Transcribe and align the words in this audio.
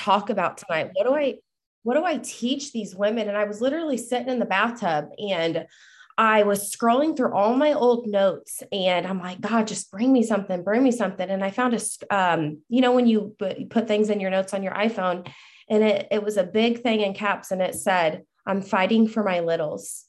talk 0.00 0.30
about 0.30 0.58
tonight? 0.58 0.90
What 0.94 1.06
do 1.06 1.14
I 1.14 1.36
what 1.82 1.94
do 1.94 2.04
I 2.04 2.18
teach 2.18 2.72
these 2.72 2.94
women? 2.94 3.28
And 3.28 3.36
I 3.36 3.44
was 3.44 3.60
literally 3.60 3.96
sitting 3.96 4.28
in 4.28 4.38
the 4.38 4.44
bathtub 4.44 5.06
and 5.18 5.66
I 6.18 6.42
was 6.42 6.74
scrolling 6.74 7.16
through 7.16 7.32
all 7.32 7.56
my 7.56 7.72
old 7.72 8.06
notes 8.06 8.62
and 8.70 9.06
I'm 9.06 9.18
like, 9.18 9.40
God, 9.40 9.66
just 9.66 9.90
bring 9.90 10.12
me 10.12 10.22
something, 10.22 10.62
bring 10.62 10.82
me 10.82 10.92
something. 10.92 11.28
And 11.28 11.42
I 11.42 11.50
found 11.50 11.72
a, 11.72 12.14
um, 12.14 12.58
you 12.68 12.82
know, 12.82 12.92
when 12.92 13.06
you 13.06 13.34
put 13.70 13.88
things 13.88 14.10
in 14.10 14.20
your 14.20 14.30
notes 14.30 14.52
on 14.52 14.62
your 14.62 14.74
iPhone 14.74 15.26
and 15.70 15.82
it, 15.82 16.08
it 16.10 16.22
was 16.22 16.36
a 16.36 16.44
big 16.44 16.82
thing 16.82 17.00
in 17.00 17.14
caps 17.14 17.50
and 17.50 17.62
it 17.62 17.74
said, 17.74 18.24
I'm 18.44 18.60
fighting 18.60 19.08
for 19.08 19.24
my 19.24 19.40
littles. 19.40 20.04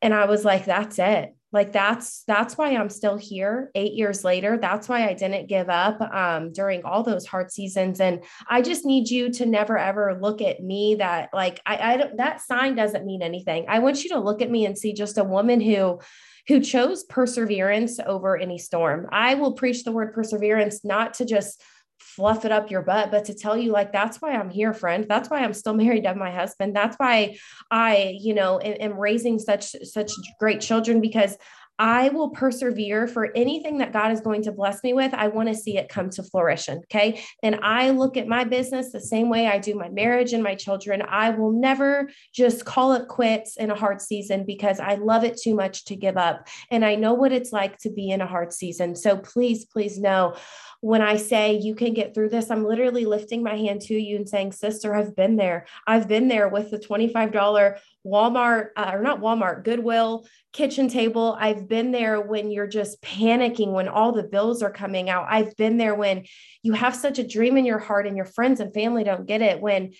And 0.00 0.14
I 0.14 0.24
was 0.24 0.44
like, 0.44 0.64
that's 0.64 0.98
it 0.98 1.34
like 1.52 1.72
that's 1.72 2.24
that's 2.24 2.58
why 2.58 2.76
i'm 2.76 2.90
still 2.90 3.16
here 3.16 3.70
eight 3.74 3.94
years 3.94 4.24
later. 4.24 4.58
That's 4.58 4.88
why 4.88 5.08
i 5.08 5.14
didn't 5.14 5.48
give 5.48 5.68
up 5.68 6.00
um, 6.00 6.52
during 6.52 6.84
all 6.84 7.02
those 7.02 7.26
hard 7.26 7.50
seasons. 7.50 8.00
And 8.00 8.24
i 8.48 8.62
just 8.62 8.84
need 8.84 9.08
you 9.08 9.30
to 9.32 9.46
never 9.46 9.78
ever 9.78 10.18
look 10.20 10.42
at 10.42 10.62
me 10.62 10.96
that 10.96 11.30
like 11.32 11.60
i, 11.66 11.94
I 11.94 11.96
don't 11.96 12.16
that 12.18 12.40
sign 12.40 12.74
doesn't 12.74 13.06
mean 13.06 13.22
anything. 13.22 13.66
I 13.68 13.78
want 13.78 14.04
you 14.04 14.10
to 14.10 14.20
look 14.20 14.42
at 14.42 14.50
me 14.50 14.66
and 14.66 14.76
see 14.76 14.92
just 14.92 15.18
a 15.18 15.24
woman 15.24 15.60
who 15.60 16.00
who 16.48 16.60
chose 16.60 17.04
perseverance 17.04 18.00
over 18.04 18.36
any 18.36 18.58
storm. 18.58 19.06
I 19.12 19.34
will 19.34 19.52
preach 19.52 19.84
the 19.84 19.92
word 19.92 20.14
perseverance 20.14 20.82
not 20.82 21.14
to 21.14 21.26
just 21.26 21.62
fluff 21.98 22.44
it 22.44 22.52
up 22.52 22.70
your 22.70 22.82
butt, 22.82 23.10
but 23.10 23.24
to 23.26 23.34
tell 23.34 23.56
you, 23.56 23.72
like, 23.72 23.92
that's 23.92 24.20
why 24.20 24.32
I'm 24.32 24.50
here, 24.50 24.72
friend. 24.72 25.06
That's 25.08 25.28
why 25.30 25.40
I'm 25.40 25.54
still 25.54 25.74
married 25.84 26.04
to 26.04 26.14
my 26.14 26.30
husband. 26.30 26.74
That's 26.74 26.96
why 26.96 27.36
I, 27.70 28.16
you 28.18 28.34
know, 28.34 28.60
am, 28.60 28.92
am 28.92 28.98
raising 28.98 29.38
such, 29.38 29.70
such 29.84 30.12
great 30.38 30.60
children 30.60 31.00
because 31.00 31.36
I 31.78 32.08
will 32.08 32.30
persevere 32.30 33.06
for 33.06 33.30
anything 33.36 33.78
that 33.78 33.92
God 33.92 34.10
is 34.10 34.20
going 34.20 34.42
to 34.42 34.52
bless 34.52 34.82
me 34.82 34.92
with. 34.94 35.14
I 35.14 35.28
want 35.28 35.48
to 35.48 35.54
see 35.54 35.78
it 35.78 35.88
come 35.88 36.10
to 36.10 36.24
fruition. 36.24 36.78
Okay. 36.78 37.22
And 37.42 37.60
I 37.62 37.90
look 37.90 38.16
at 38.16 38.26
my 38.26 38.42
business 38.42 38.90
the 38.90 39.00
same 39.00 39.28
way 39.28 39.46
I 39.46 39.58
do 39.58 39.76
my 39.76 39.88
marriage 39.88 40.32
and 40.32 40.42
my 40.42 40.56
children. 40.56 41.02
I 41.02 41.30
will 41.30 41.52
never 41.52 42.10
just 42.34 42.64
call 42.64 42.94
it 42.94 43.06
quits 43.06 43.56
in 43.56 43.70
a 43.70 43.76
hard 43.76 44.02
season 44.02 44.44
because 44.44 44.80
I 44.80 44.96
love 44.96 45.22
it 45.22 45.40
too 45.40 45.54
much 45.54 45.84
to 45.84 45.94
give 45.94 46.16
up. 46.16 46.48
And 46.70 46.84
I 46.84 46.96
know 46.96 47.14
what 47.14 47.32
it's 47.32 47.52
like 47.52 47.78
to 47.78 47.90
be 47.90 48.10
in 48.10 48.20
a 48.20 48.26
hard 48.26 48.52
season. 48.52 48.96
So 48.96 49.16
please, 49.16 49.64
please 49.64 50.00
know 50.00 50.34
when 50.80 51.02
I 51.02 51.16
say 51.16 51.54
you 51.58 51.74
can 51.74 51.92
get 51.92 52.14
through 52.14 52.28
this, 52.28 52.50
I'm 52.50 52.64
literally 52.64 53.04
lifting 53.04 53.42
my 53.42 53.56
hand 53.56 53.80
to 53.82 53.94
you 53.94 54.16
and 54.16 54.28
saying, 54.28 54.52
Sister, 54.52 54.94
I've 54.94 55.16
been 55.16 55.36
there. 55.36 55.66
I've 55.86 56.06
been 56.06 56.28
there 56.28 56.48
with 56.48 56.70
the 56.70 56.78
$25 56.78 57.78
Walmart, 58.06 58.68
uh, 58.76 58.90
or 58.94 59.02
not 59.02 59.20
Walmart, 59.20 59.64
Goodwill 59.64 60.26
kitchen 60.52 60.88
table. 60.88 61.36
I've 61.38 61.68
been 61.68 61.90
there 61.90 62.20
when 62.20 62.50
you're 62.50 62.68
just 62.68 63.02
panicking, 63.02 63.72
when 63.72 63.88
all 63.88 64.12
the 64.12 64.22
bills 64.22 64.62
are 64.62 64.70
coming 64.70 65.10
out. 65.10 65.26
I've 65.28 65.56
been 65.56 65.78
there 65.78 65.96
when 65.96 66.24
you 66.62 66.74
have 66.74 66.94
such 66.94 67.18
a 67.18 67.26
dream 67.26 67.56
in 67.56 67.64
your 67.64 67.78
heart 67.78 68.06
and 68.06 68.16
your 68.16 68.26
friends 68.26 68.60
and 68.60 68.72
family 68.72 69.02
don't 69.02 69.26
get 69.26 69.42
it. 69.42 69.60
When 69.60 69.92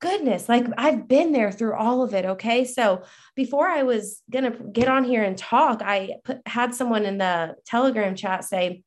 goodness, 0.00 0.48
like 0.48 0.66
I've 0.76 1.08
been 1.08 1.32
there 1.32 1.50
through 1.50 1.74
all 1.74 2.02
of 2.02 2.12
it. 2.14 2.26
Okay. 2.26 2.64
So 2.64 3.02
before 3.34 3.66
I 3.66 3.84
was 3.84 4.22
going 4.30 4.50
to 4.50 4.58
get 4.70 4.88
on 4.88 5.04
here 5.04 5.22
and 5.22 5.36
talk, 5.36 5.80
I 5.82 6.16
put, 6.24 6.46
had 6.46 6.74
someone 6.74 7.06
in 7.06 7.18
the 7.18 7.56
Telegram 7.64 8.14
chat 8.14 8.44
say, 8.44 8.82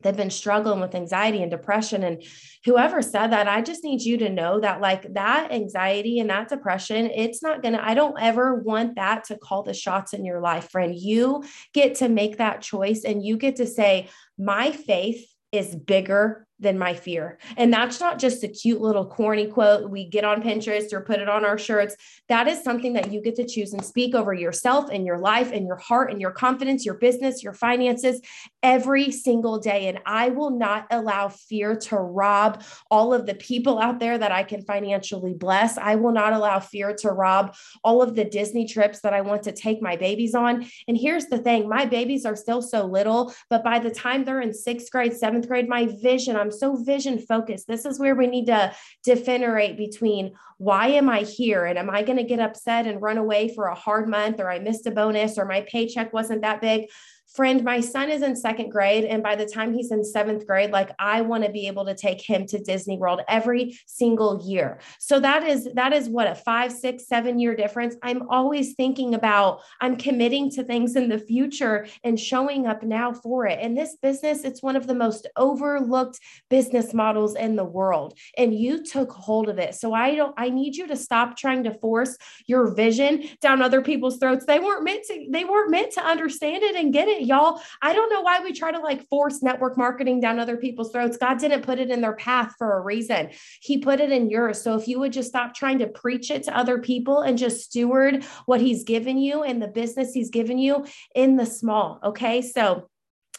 they've 0.00 0.16
been 0.16 0.30
struggling 0.30 0.80
with 0.80 0.94
anxiety 0.94 1.42
and 1.42 1.50
depression 1.50 2.04
and 2.04 2.22
whoever 2.64 3.02
said 3.02 3.28
that 3.28 3.48
i 3.48 3.60
just 3.60 3.84
need 3.84 4.00
you 4.00 4.16
to 4.16 4.28
know 4.28 4.60
that 4.60 4.80
like 4.80 5.12
that 5.14 5.52
anxiety 5.52 6.20
and 6.20 6.30
that 6.30 6.48
depression 6.48 7.10
it's 7.14 7.42
not 7.42 7.62
gonna 7.62 7.80
i 7.82 7.94
don't 7.94 8.20
ever 8.20 8.56
want 8.56 8.94
that 8.96 9.24
to 9.24 9.36
call 9.36 9.62
the 9.62 9.74
shots 9.74 10.12
in 10.12 10.24
your 10.24 10.40
life 10.40 10.70
friend 10.70 10.94
you 10.96 11.42
get 11.72 11.96
to 11.96 12.08
make 12.08 12.38
that 12.38 12.62
choice 12.62 13.04
and 13.04 13.24
you 13.24 13.36
get 13.36 13.56
to 13.56 13.66
say 13.66 14.08
my 14.38 14.70
faith 14.70 15.26
is 15.50 15.74
bigger 15.74 16.46
than 16.60 16.78
my 16.78 16.92
fear. 16.92 17.38
And 17.56 17.72
that's 17.72 18.00
not 18.00 18.18
just 18.18 18.42
a 18.42 18.48
cute 18.48 18.80
little 18.80 19.06
corny 19.06 19.46
quote 19.46 19.90
we 19.90 20.04
get 20.04 20.24
on 20.24 20.42
Pinterest 20.42 20.92
or 20.92 21.00
put 21.00 21.20
it 21.20 21.28
on 21.28 21.44
our 21.44 21.56
shirts. 21.56 21.96
That 22.28 22.48
is 22.48 22.62
something 22.62 22.94
that 22.94 23.12
you 23.12 23.22
get 23.22 23.36
to 23.36 23.46
choose 23.46 23.72
and 23.72 23.84
speak 23.84 24.14
over 24.14 24.34
yourself 24.34 24.90
and 24.92 25.06
your 25.06 25.18
life 25.18 25.52
and 25.52 25.66
your 25.66 25.76
heart 25.76 26.10
and 26.10 26.20
your 26.20 26.32
confidence, 26.32 26.84
your 26.84 26.96
business, 26.96 27.42
your 27.42 27.54
finances 27.54 28.20
every 28.62 29.10
single 29.10 29.58
day. 29.58 29.88
And 29.88 30.00
I 30.04 30.30
will 30.30 30.50
not 30.50 30.86
allow 30.90 31.28
fear 31.28 31.76
to 31.76 31.96
rob 31.96 32.62
all 32.90 33.14
of 33.14 33.26
the 33.26 33.34
people 33.34 33.78
out 33.78 34.00
there 34.00 34.18
that 34.18 34.32
I 34.32 34.42
can 34.42 34.62
financially 34.62 35.34
bless. 35.34 35.78
I 35.78 35.94
will 35.94 36.12
not 36.12 36.32
allow 36.32 36.58
fear 36.58 36.94
to 37.00 37.10
rob 37.10 37.54
all 37.84 38.02
of 38.02 38.14
the 38.14 38.24
Disney 38.24 38.66
trips 38.66 39.00
that 39.00 39.14
I 39.14 39.20
want 39.20 39.44
to 39.44 39.52
take 39.52 39.80
my 39.80 39.96
babies 39.96 40.34
on. 40.34 40.66
And 40.88 40.96
here's 40.96 41.26
the 41.26 41.38
thing 41.38 41.68
my 41.68 41.84
babies 41.84 42.26
are 42.26 42.36
still 42.36 42.62
so 42.62 42.84
little, 42.84 43.32
but 43.48 43.62
by 43.62 43.78
the 43.78 43.90
time 43.90 44.24
they're 44.24 44.40
in 44.40 44.52
sixth 44.52 44.90
grade, 44.90 45.14
seventh 45.14 45.46
grade, 45.46 45.68
my 45.68 45.86
vision, 46.02 46.36
I'm 46.36 46.50
so 46.50 46.76
vision 46.76 47.18
focused. 47.18 47.68
This 47.68 47.84
is 47.84 48.00
where 48.00 48.14
we 48.14 48.26
need 48.26 48.46
to 48.46 48.74
differentiate 49.04 49.76
between 49.76 50.34
why 50.58 50.88
am 50.88 51.08
I 51.08 51.20
here? 51.20 51.66
And 51.66 51.78
am 51.78 51.88
I 51.88 52.02
going 52.02 52.18
to 52.18 52.24
get 52.24 52.40
upset 52.40 52.86
and 52.86 53.00
run 53.00 53.16
away 53.16 53.54
for 53.54 53.66
a 53.66 53.74
hard 53.74 54.08
month 54.08 54.40
or 54.40 54.50
I 54.50 54.58
missed 54.58 54.86
a 54.86 54.90
bonus 54.90 55.38
or 55.38 55.44
my 55.44 55.64
paycheck 55.68 56.12
wasn't 56.12 56.42
that 56.42 56.60
big? 56.60 56.88
Friend, 57.34 57.62
my 57.62 57.80
son 57.80 58.10
is 58.10 58.22
in 58.22 58.34
second 58.34 58.70
grade. 58.70 59.04
And 59.04 59.22
by 59.22 59.36
the 59.36 59.46
time 59.46 59.74
he's 59.74 59.92
in 59.92 60.04
seventh 60.04 60.46
grade, 60.46 60.70
like 60.70 60.90
I 60.98 61.20
want 61.20 61.44
to 61.44 61.50
be 61.50 61.66
able 61.66 61.84
to 61.84 61.94
take 61.94 62.20
him 62.20 62.46
to 62.46 62.58
Disney 62.58 62.96
World 62.96 63.20
every 63.28 63.78
single 63.86 64.42
year. 64.44 64.80
So 64.98 65.20
that 65.20 65.46
is, 65.46 65.68
that 65.74 65.92
is 65.92 66.08
what 66.08 66.26
a 66.26 66.34
five, 66.34 66.72
six, 66.72 67.06
seven 67.06 67.38
year 67.38 67.54
difference. 67.54 67.96
I'm 68.02 68.28
always 68.28 68.74
thinking 68.74 69.14
about, 69.14 69.60
I'm 69.80 69.96
committing 69.96 70.50
to 70.52 70.64
things 70.64 70.96
in 70.96 71.08
the 71.08 71.18
future 71.18 71.86
and 72.02 72.18
showing 72.18 72.66
up 72.66 72.82
now 72.82 73.12
for 73.12 73.46
it. 73.46 73.58
And 73.60 73.76
this 73.76 73.96
business, 74.00 74.44
it's 74.44 74.62
one 74.62 74.76
of 74.76 74.86
the 74.86 74.94
most 74.94 75.28
overlooked 75.36 76.18
business 76.48 76.94
models 76.94 77.34
in 77.36 77.56
the 77.56 77.64
world. 77.64 78.18
And 78.36 78.54
you 78.54 78.82
took 78.84 79.12
hold 79.12 79.48
of 79.48 79.58
it. 79.58 79.74
So 79.74 79.92
I 79.92 80.14
don't, 80.14 80.34
I 80.38 80.48
need 80.48 80.76
you 80.76 80.86
to 80.86 80.96
stop 80.96 81.36
trying 81.36 81.64
to 81.64 81.78
force 81.78 82.16
your 82.46 82.74
vision 82.74 83.24
down 83.40 83.60
other 83.60 83.82
people's 83.82 84.18
throats. 84.18 84.46
They 84.46 84.60
weren't 84.60 84.84
meant 84.84 85.04
to, 85.08 85.26
they 85.30 85.44
weren't 85.44 85.70
meant 85.70 85.92
to 85.92 86.04
understand 86.04 86.62
it 86.62 86.74
and 86.74 86.92
get 86.92 87.08
it 87.08 87.17
y'all. 87.26 87.60
I 87.82 87.92
don't 87.92 88.10
know 88.10 88.20
why 88.20 88.40
we 88.40 88.52
try 88.52 88.72
to 88.72 88.78
like 88.78 89.08
force 89.08 89.42
network 89.42 89.76
marketing 89.76 90.20
down 90.20 90.38
other 90.38 90.56
people's 90.56 90.92
throats. 90.92 91.16
God 91.16 91.38
didn't 91.38 91.62
put 91.62 91.78
it 91.78 91.90
in 91.90 92.00
their 92.00 92.14
path 92.14 92.54
for 92.58 92.78
a 92.78 92.80
reason. 92.80 93.30
He 93.60 93.78
put 93.78 94.00
it 94.00 94.12
in 94.12 94.30
yours. 94.30 94.60
So 94.60 94.76
if 94.76 94.88
you 94.88 94.98
would 95.00 95.12
just 95.12 95.28
stop 95.28 95.54
trying 95.54 95.78
to 95.78 95.86
preach 95.86 96.30
it 96.30 96.44
to 96.44 96.56
other 96.56 96.78
people 96.78 97.20
and 97.20 97.38
just 97.38 97.64
steward 97.64 98.24
what 98.46 98.60
he's 98.60 98.84
given 98.84 99.18
you 99.18 99.42
and 99.42 99.62
the 99.62 99.68
business 99.68 100.12
he's 100.12 100.30
given 100.30 100.58
you 100.58 100.86
in 101.14 101.36
the 101.36 101.46
small. 101.46 102.00
Okay. 102.02 102.42
So 102.42 102.88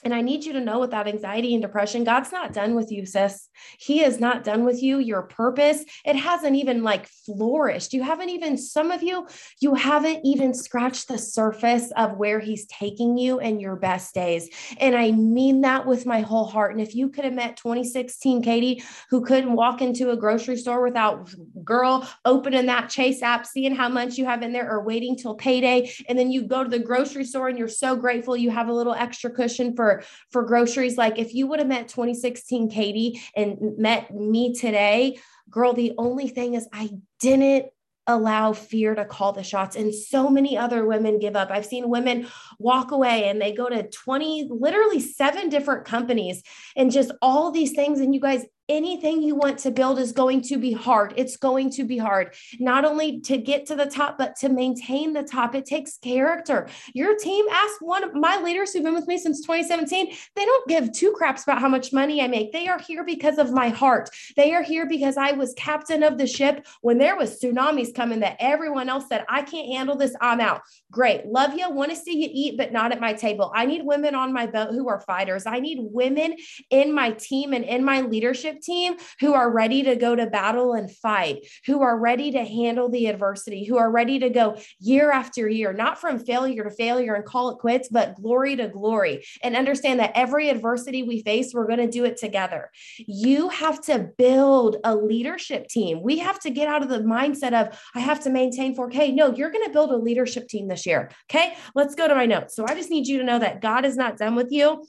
and 0.04 0.14
I 0.14 0.22
need 0.22 0.46
you 0.46 0.54
to 0.54 0.62
know 0.62 0.80
with 0.80 0.92
that 0.92 1.08
anxiety 1.08 1.54
and 1.54 1.62
depression, 1.62 2.04
God's 2.04 2.32
not 2.32 2.54
done 2.54 2.76
with 2.76 2.92
you, 2.92 3.06
sis. 3.06 3.50
He 3.78 4.02
is 4.04 4.20
not 4.20 4.44
done 4.44 4.66
with 4.66 4.82
you. 4.82 5.00
Your 5.00 5.24
purpose, 5.24 5.84
it 6.06 6.16
hasn't 6.16 6.56
even 6.56 6.84
like 6.84 7.08
flourished. 7.08 7.94
You 7.94 8.04
haven't 8.04 8.30
even, 8.30 8.58
some 8.58 8.92
of 8.92 9.04
you, 9.04 9.28
you 9.60 9.76
haven't 9.76 10.22
even 10.24 10.54
scratched 10.54 11.08
the 11.08 11.18
surface 11.18 11.92
of 11.98 12.18
where 12.18 12.40
He's 12.40 12.66
taking 12.68 13.18
you 13.18 13.40
in 13.40 13.60
your 13.60 13.76
best 13.76 14.14
days. 14.14 14.50
And 14.78 14.96
I 14.96 15.12
mean 15.12 15.62
that 15.62 15.86
with 15.86 16.06
my 16.06 16.22
whole 16.22 16.46
heart. 16.46 16.72
And 16.72 16.82
if 16.82 16.96
you 16.96 17.10
could 17.10 17.26
have 17.26 17.34
met 17.34 17.58
2016 17.58 18.42
Katie, 18.42 18.84
who 19.10 19.22
couldn't 19.22 19.54
walk 19.54 19.82
into 19.82 20.12
a 20.12 20.18
grocery 20.18 20.58
store 20.58 20.84
without 20.84 21.34
girl 21.64 22.08
opening 22.26 22.68
that 22.68 22.90
Chase 22.90 23.22
app, 23.22 23.46
seeing 23.46 23.76
how 23.76 23.90
much 23.90 24.18
you 24.18 24.26
have 24.26 24.42
in 24.42 24.54
there, 24.54 24.70
or 24.70 24.84
waiting 24.84 25.16
till 25.16 25.36
payday. 25.36 25.92
And 26.08 26.18
then 26.18 26.32
you 26.32 26.44
go 26.44 26.64
to 26.64 26.70
the 26.70 26.80
grocery 26.80 27.26
store 27.26 27.50
and 27.50 27.58
you're 27.58 27.68
so 27.68 27.96
grateful 27.96 28.38
you 28.38 28.50
have 28.50 28.70
a 28.70 28.74
little 28.74 28.94
extra 28.94 29.30
cushion 29.30 29.76
for 29.76 29.89
for 30.32 30.44
groceries 30.44 30.98
like 30.98 31.18
if 31.18 31.34
you 31.34 31.48
would 31.48 31.60
have 31.60 31.68
met 31.68 31.88
2016 31.88 32.70
Katie 32.70 33.22
and 33.36 33.78
met 33.78 34.14
me 34.14 34.54
today 34.54 35.20
girl 35.50 35.74
the 35.74 35.94
only 35.98 36.28
thing 36.28 36.54
is 36.54 36.68
I 36.74 36.90
didn't 37.20 37.68
allow 38.10 38.54
fear 38.54 38.96
to 38.96 39.06
call 39.06 39.32
the 39.34 39.44
shots. 39.44 39.76
And 39.76 39.94
so 39.94 40.30
many 40.30 40.58
other 40.58 40.86
women 40.86 41.20
give 41.20 41.36
up. 41.36 41.52
I've 41.52 41.66
seen 41.66 41.90
women 41.90 42.28
walk 42.58 42.92
away 42.92 43.30
and 43.30 43.40
they 43.40 43.54
go 43.54 43.70
to 43.70 43.88
20, 43.88 44.50
literally 44.50 45.00
seven 45.00 45.48
different 45.48 45.86
companies 45.86 46.42
and 46.76 46.92
just 46.92 47.12
all 47.22 47.52
these 47.52 47.74
things. 47.74 48.00
And 48.00 48.14
you 48.14 48.20
guys, 48.20 48.46
anything 48.70 49.22
you 49.22 49.36
want 49.36 49.58
to 49.60 49.72
build 49.72 50.00
is 50.00 50.12
going 50.12 50.42
to 50.44 50.58
be 50.58 50.72
hard. 50.72 51.14
It's 51.18 51.36
going 51.36 51.72
to 51.72 51.84
be 51.84 51.98
hard, 51.98 52.36
not 52.60 52.86
only 52.86 53.20
to 53.22 53.38
get 53.38 53.66
to 53.66 53.76
the 53.76 53.88
top, 53.88 54.18
but 54.18 54.36
to 54.38 54.50
maintain 54.50 55.12
the 55.12 55.24
top. 55.24 55.56
It 55.56 55.66
takes 55.66 55.98
character. 55.98 56.68
Your 56.94 57.18
team 57.18 57.46
asked 57.52 57.82
one 57.82 58.04
of 58.04 58.14
my 58.14 58.38
leaders 58.38 58.72
who've 58.72 58.84
been 58.84 58.94
with 58.94 59.08
me 59.08 59.18
since 59.18 59.42
2017, 59.42 60.16
they 60.36 60.46
don't 60.46 60.68
give 60.68 60.92
two 60.94 61.12
craps 61.12 61.44
about 61.44 61.60
how 61.60 61.68
much 61.68 61.92
money 61.92 62.22
I 62.22 62.28
make. 62.28 62.54
They 62.54 62.68
are 62.68 62.80
here 62.80 63.04
because 63.04 63.40
of 63.40 63.52
my 63.52 63.70
heart. 63.70 64.10
They 64.38 64.54
are 64.54 64.64
here 64.64 64.88
because 64.88 65.18
I 65.18 65.32
was 65.32 65.54
captain 65.58 66.04
of 66.04 66.18
the 66.18 66.28
ship 66.28 66.66
when 66.82 67.00
there 67.00 67.18
was 67.18 67.40
tsunamis 67.40 67.94
coming 67.94 68.20
that 68.20 68.38
everyone 68.40 68.90
else 68.90 69.06
said, 69.10 69.26
I 69.28 69.42
can't 69.42 69.74
handle 69.74 69.96
this. 69.96 70.16
I'm 70.22 70.40
out. 70.40 70.62
Great. 70.92 71.26
Love 71.26 71.58
you. 71.58 71.70
Want 71.70 71.90
to 71.90 71.98
see 71.98 72.22
you 72.22 72.30
eat, 72.32 72.58
but 72.58 72.72
not 72.72 72.92
at 72.92 73.02
my 73.02 73.14
table. 73.14 73.52
I 73.56 73.66
need 73.66 73.84
women 73.84 74.14
on 74.14 74.32
my 74.32 74.46
boat 74.46 74.70
who 74.72 74.88
are 74.90 75.02
fighters. 75.02 75.46
I 75.46 75.60
need 75.60 75.80
women 75.82 76.36
in 76.70 76.94
my 76.94 77.12
team 77.12 77.54
and 77.54 77.66
in 77.66 77.84
my 77.84 78.02
leadership 78.02 78.59
team 78.62 78.96
who 79.20 79.34
are 79.34 79.52
ready 79.52 79.84
to 79.84 79.96
go 79.96 80.16
to 80.16 80.28
battle 80.28 80.74
and 80.74 80.92
fight, 80.92 81.48
who 81.66 81.82
are 81.82 81.98
ready 81.98 82.32
to 82.32 82.44
handle 82.44 82.90
the 82.90 83.08
adversity, 83.08 83.66
who 83.66 83.78
are 83.78 83.92
ready 83.92 84.20
to 84.20 84.30
go 84.30 84.58
year 84.80 85.12
after 85.12 85.48
year, 85.48 85.74
not 85.74 86.00
from 86.00 86.20
failure 86.20 86.64
to 86.64 86.72
failure 86.72 87.14
and 87.14 87.26
call 87.26 87.50
it 87.50 87.60
quits, 87.60 87.90
but 87.90 88.16
glory 88.16 88.56
to 88.56 88.68
glory 88.68 89.26
and 89.44 89.56
understand 89.56 90.00
that 90.00 90.12
every 90.16 90.50
adversity 90.50 91.04
we 91.04 91.22
face, 91.24 91.54
we're 91.54 91.68
going 91.68 91.80
to 91.80 91.88
do 91.88 92.06
it 92.06 92.18
together. 92.18 92.70
You 92.98 93.50
have 93.50 93.82
to 93.86 94.10
build 94.18 94.78
a 94.84 94.96
leadership 94.96 95.68
team. 95.68 96.02
We 96.02 96.20
have 96.20 96.40
to 96.42 96.50
get 96.50 96.68
out 96.68 96.84
of 96.84 96.90
the 96.90 97.00
mindset 97.00 97.54
of, 97.54 97.80
I 97.96 98.00
have 98.00 98.22
to 98.24 98.30
maintain 98.30 98.76
4K. 98.76 99.14
No, 99.14 99.34
you're 99.34 99.52
going 99.52 99.66
to 99.66 99.72
build 99.72 99.92
a 99.92 99.98
leadership 99.98 100.48
team 100.48 100.68
this 100.68 100.86
year. 100.86 101.12
Okay. 101.30 101.56
Let's 101.76 101.96
go 101.96 102.08
to 102.08 102.16
my 102.16 102.26
notes. 102.26 102.56
So 102.56 102.66
I 102.68 102.76
just 102.76 102.90
need 102.90 103.08
you 103.08 103.18
to 103.20 103.24
know 103.24 103.40
that 103.40 103.62
God 103.62 103.86
is 103.86 103.96
not 103.96 104.18
done 104.18 104.36
with 104.36 104.52
you. 104.52 104.84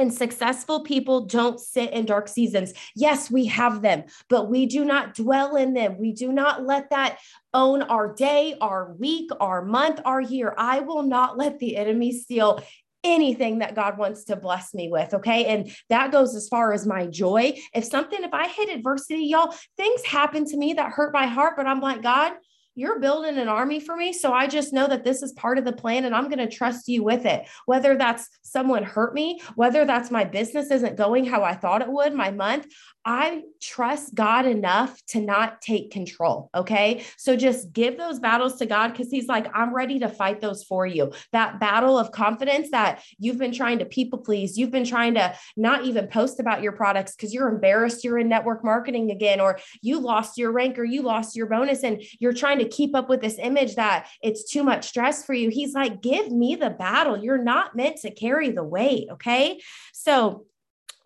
And 0.00 0.14
successful 0.14 0.80
people 0.80 1.26
don't 1.26 1.60
sit 1.60 1.92
in 1.92 2.06
dark 2.06 2.26
seasons. 2.26 2.72
Yes, 2.96 3.30
we 3.30 3.44
have 3.44 3.82
them, 3.82 4.04
but 4.30 4.48
we 4.48 4.64
do 4.64 4.82
not 4.82 5.14
dwell 5.14 5.56
in 5.56 5.74
them. 5.74 5.98
We 5.98 6.14
do 6.14 6.32
not 6.32 6.64
let 6.64 6.88
that 6.88 7.18
own 7.52 7.82
our 7.82 8.14
day, 8.14 8.56
our 8.62 8.94
week, 8.94 9.28
our 9.40 9.62
month, 9.62 10.00
our 10.06 10.22
year. 10.22 10.54
I 10.56 10.80
will 10.80 11.02
not 11.02 11.36
let 11.36 11.58
the 11.58 11.76
enemy 11.76 12.12
steal 12.12 12.62
anything 13.04 13.58
that 13.58 13.74
God 13.74 13.98
wants 13.98 14.24
to 14.24 14.36
bless 14.36 14.72
me 14.72 14.88
with. 14.88 15.12
Okay. 15.12 15.44
And 15.44 15.70
that 15.90 16.12
goes 16.12 16.34
as 16.34 16.48
far 16.48 16.72
as 16.72 16.86
my 16.86 17.06
joy. 17.06 17.58
If 17.74 17.84
something, 17.84 18.24
if 18.24 18.32
I 18.32 18.48
hit 18.48 18.70
adversity, 18.70 19.24
y'all, 19.24 19.54
things 19.76 20.02
happen 20.06 20.46
to 20.46 20.56
me 20.56 20.72
that 20.74 20.92
hurt 20.92 21.12
my 21.12 21.26
heart, 21.26 21.54
but 21.58 21.66
I'm 21.66 21.80
like, 21.80 22.02
God, 22.02 22.32
you're 22.74 23.00
building 23.00 23.38
an 23.38 23.48
army 23.48 23.80
for 23.80 23.96
me. 23.96 24.12
So 24.12 24.32
I 24.32 24.46
just 24.46 24.72
know 24.72 24.86
that 24.86 25.04
this 25.04 25.22
is 25.22 25.32
part 25.32 25.58
of 25.58 25.64
the 25.64 25.72
plan 25.72 26.04
and 26.04 26.14
I'm 26.14 26.28
going 26.28 26.38
to 26.38 26.48
trust 26.48 26.88
you 26.88 27.02
with 27.02 27.26
it. 27.26 27.46
Whether 27.66 27.96
that's 27.96 28.28
someone 28.42 28.82
hurt 28.82 29.14
me, 29.14 29.40
whether 29.54 29.84
that's 29.84 30.10
my 30.10 30.24
business 30.24 30.70
isn't 30.70 30.96
going 30.96 31.24
how 31.24 31.42
I 31.42 31.54
thought 31.54 31.82
it 31.82 31.90
would, 31.90 32.14
my 32.14 32.30
month, 32.30 32.66
I 33.04 33.42
trust 33.62 34.14
God 34.14 34.44
enough 34.44 35.00
to 35.08 35.20
not 35.20 35.62
take 35.62 35.90
control. 35.90 36.50
Okay. 36.54 37.04
So 37.16 37.34
just 37.34 37.72
give 37.72 37.96
those 37.96 38.18
battles 38.18 38.56
to 38.56 38.66
God 38.66 38.88
because 38.88 39.10
He's 39.10 39.26
like, 39.26 39.46
I'm 39.54 39.74
ready 39.74 39.98
to 40.00 40.08
fight 40.08 40.40
those 40.40 40.64
for 40.64 40.86
you. 40.86 41.12
That 41.32 41.58
battle 41.60 41.98
of 41.98 42.12
confidence 42.12 42.70
that 42.72 43.02
you've 43.18 43.38
been 43.38 43.52
trying 43.52 43.78
to 43.78 43.86
people 43.86 44.18
please, 44.18 44.58
you've 44.58 44.70
been 44.70 44.84
trying 44.84 45.14
to 45.14 45.34
not 45.56 45.84
even 45.84 46.08
post 46.08 46.40
about 46.40 46.62
your 46.62 46.72
products 46.72 47.16
because 47.16 47.32
you're 47.32 47.48
embarrassed 47.48 48.04
you're 48.04 48.18
in 48.18 48.28
network 48.28 48.64
marketing 48.64 49.10
again, 49.10 49.40
or 49.40 49.58
you 49.80 49.98
lost 49.98 50.36
your 50.36 50.52
rank 50.52 50.78
or 50.78 50.84
you 50.84 51.02
lost 51.02 51.34
your 51.34 51.46
bonus 51.46 51.82
and 51.82 52.02
you're 52.18 52.34
trying 52.34 52.58
to 52.58 52.68
keep 52.70 52.94
up 52.94 53.08
with 53.08 53.20
this 53.20 53.38
image 53.38 53.74
that 53.76 54.08
it's 54.22 54.50
too 54.50 54.62
much 54.62 54.88
stress 54.88 55.24
for 55.24 55.34
you. 55.34 55.50
He's 55.50 55.74
like, 55.74 56.02
give 56.02 56.30
me 56.30 56.54
the 56.54 56.70
battle. 56.70 57.22
You're 57.22 57.42
not 57.42 57.76
meant 57.76 57.98
to 57.98 58.10
carry 58.10 58.50
the 58.50 58.64
weight. 58.64 59.08
Okay. 59.12 59.60
So 59.92 60.46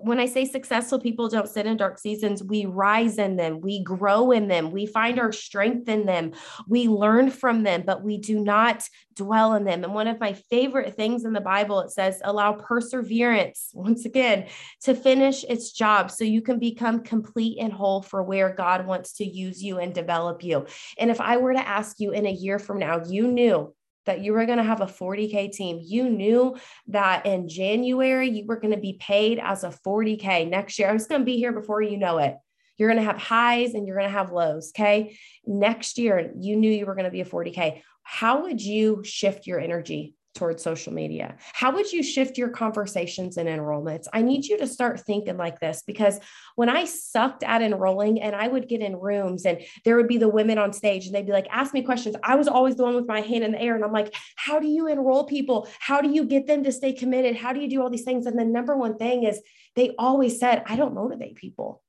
when 0.04 0.20
I 0.20 0.26
say 0.26 0.44
successful 0.44 1.00
people 1.00 1.28
don't 1.28 1.48
sit 1.48 1.66
in 1.66 1.76
dark 1.76 1.98
seasons, 1.98 2.42
we 2.42 2.66
rise 2.66 3.18
in 3.18 3.36
them, 3.36 3.60
we 3.60 3.82
grow 3.82 4.32
in 4.32 4.48
them, 4.48 4.70
we 4.70 4.86
find 4.86 5.18
our 5.18 5.32
strength 5.32 5.88
in 5.88 6.04
them, 6.04 6.32
we 6.68 6.88
learn 6.88 7.30
from 7.30 7.62
them, 7.62 7.84
but 7.86 8.02
we 8.02 8.18
do 8.18 8.38
not 8.38 8.86
dwell 9.14 9.54
in 9.54 9.64
them. 9.64 9.82
And 9.82 9.94
one 9.94 10.06
of 10.06 10.20
my 10.20 10.34
favorite 10.34 10.94
things 10.94 11.24
in 11.24 11.32
the 11.32 11.40
Bible, 11.40 11.80
it 11.80 11.90
says, 11.90 12.20
allow 12.24 12.52
perseverance, 12.52 13.70
once 13.74 14.04
again, 14.04 14.48
to 14.82 14.94
finish 14.94 15.44
its 15.44 15.72
job 15.72 16.10
so 16.10 16.24
you 16.24 16.42
can 16.42 16.58
become 16.58 17.02
complete 17.02 17.58
and 17.58 17.72
whole 17.72 18.02
for 18.02 18.22
where 18.22 18.54
God 18.54 18.86
wants 18.86 19.14
to 19.14 19.24
use 19.24 19.62
you 19.62 19.78
and 19.78 19.94
develop 19.94 20.44
you. 20.44 20.66
And 20.98 21.10
if 21.10 21.20
I 21.20 21.38
were 21.38 21.54
to 21.54 21.68
ask 21.68 21.98
you 21.98 22.12
in 22.12 22.26
a 22.26 22.30
year 22.30 22.58
from 22.58 22.78
now, 22.78 23.02
you 23.06 23.26
knew 23.26 23.74
that 24.06 24.20
you 24.20 24.32
were 24.32 24.46
going 24.46 24.58
to 24.58 24.64
have 24.64 24.80
a 24.80 24.86
40K 24.86 25.52
team. 25.52 25.80
You 25.82 26.08
knew 26.08 26.56
that 26.88 27.26
in 27.26 27.48
January, 27.48 28.28
you 28.30 28.46
were 28.46 28.60
going 28.60 28.74
to 28.74 28.80
be 28.80 28.94
paid 28.94 29.38
as 29.38 29.64
a 29.64 29.68
40K. 29.68 30.48
Next 30.48 30.78
year, 30.78 30.88
I 30.88 30.92
was 30.92 31.06
going 31.06 31.20
to 31.20 31.24
be 31.24 31.36
here 31.36 31.52
before 31.52 31.82
you 31.82 31.98
know 31.98 32.18
it. 32.18 32.36
You're 32.76 32.90
going 32.90 33.02
to 33.02 33.10
have 33.10 33.20
highs 33.20 33.74
and 33.74 33.86
you're 33.86 33.96
going 33.96 34.08
to 34.08 34.16
have 34.18 34.32
lows. 34.32 34.72
Okay. 34.74 35.16
Next 35.46 35.98
year, 35.98 36.32
you 36.38 36.56
knew 36.56 36.70
you 36.70 36.86
were 36.86 36.94
going 36.94 37.04
to 37.04 37.10
be 37.10 37.20
a 37.20 37.24
40K. 37.24 37.82
How 38.02 38.42
would 38.42 38.60
you 38.60 39.02
shift 39.04 39.46
your 39.46 39.60
energy 39.60 40.14
towards 40.34 40.62
social 40.62 40.92
media? 40.92 41.36
How 41.52 41.72
would 41.72 41.92
you 41.92 42.02
shift 42.02 42.36
your 42.36 42.48
conversations 42.48 43.36
and 43.36 43.48
enrollments? 43.48 44.06
I 44.12 44.22
need 44.22 44.44
you 44.44 44.58
to 44.58 44.66
start 44.66 45.00
thinking 45.00 45.36
like 45.36 45.60
this 45.60 45.82
because 45.86 46.20
when 46.56 46.68
I 46.68 46.84
sucked 46.84 47.42
at 47.42 47.62
enrolling 47.62 48.20
and 48.20 48.34
I 48.34 48.48
would 48.48 48.68
get 48.68 48.80
in 48.80 48.96
rooms 48.96 49.46
and 49.46 49.60
there 49.84 49.96
would 49.96 50.08
be 50.08 50.18
the 50.18 50.28
women 50.28 50.58
on 50.58 50.72
stage 50.72 51.06
and 51.06 51.14
they'd 51.14 51.26
be 51.26 51.32
like, 51.32 51.46
ask 51.50 51.72
me 51.72 51.82
questions. 51.82 52.16
I 52.22 52.34
was 52.36 52.48
always 52.48 52.76
the 52.76 52.84
one 52.84 52.94
with 52.94 53.08
my 53.08 53.20
hand 53.20 53.44
in 53.44 53.52
the 53.52 53.60
air. 53.60 53.74
And 53.74 53.84
I'm 53.84 53.92
like, 53.92 54.14
how 54.36 54.58
do 54.58 54.66
you 54.66 54.88
enroll 54.88 55.24
people? 55.24 55.68
How 55.80 56.00
do 56.00 56.10
you 56.10 56.24
get 56.24 56.46
them 56.46 56.64
to 56.64 56.72
stay 56.72 56.92
committed? 56.92 57.36
How 57.36 57.52
do 57.52 57.60
you 57.60 57.68
do 57.68 57.82
all 57.82 57.90
these 57.90 58.04
things? 58.04 58.26
And 58.26 58.38
the 58.38 58.44
number 58.44 58.76
one 58.76 58.96
thing 58.98 59.24
is 59.24 59.40
they 59.76 59.94
always 59.98 60.38
said, 60.38 60.62
I 60.66 60.76
don't 60.76 60.94
motivate 60.94 61.36
people. 61.36 61.82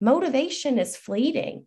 Motivation 0.00 0.78
is 0.78 0.96
fleeting. 0.96 1.66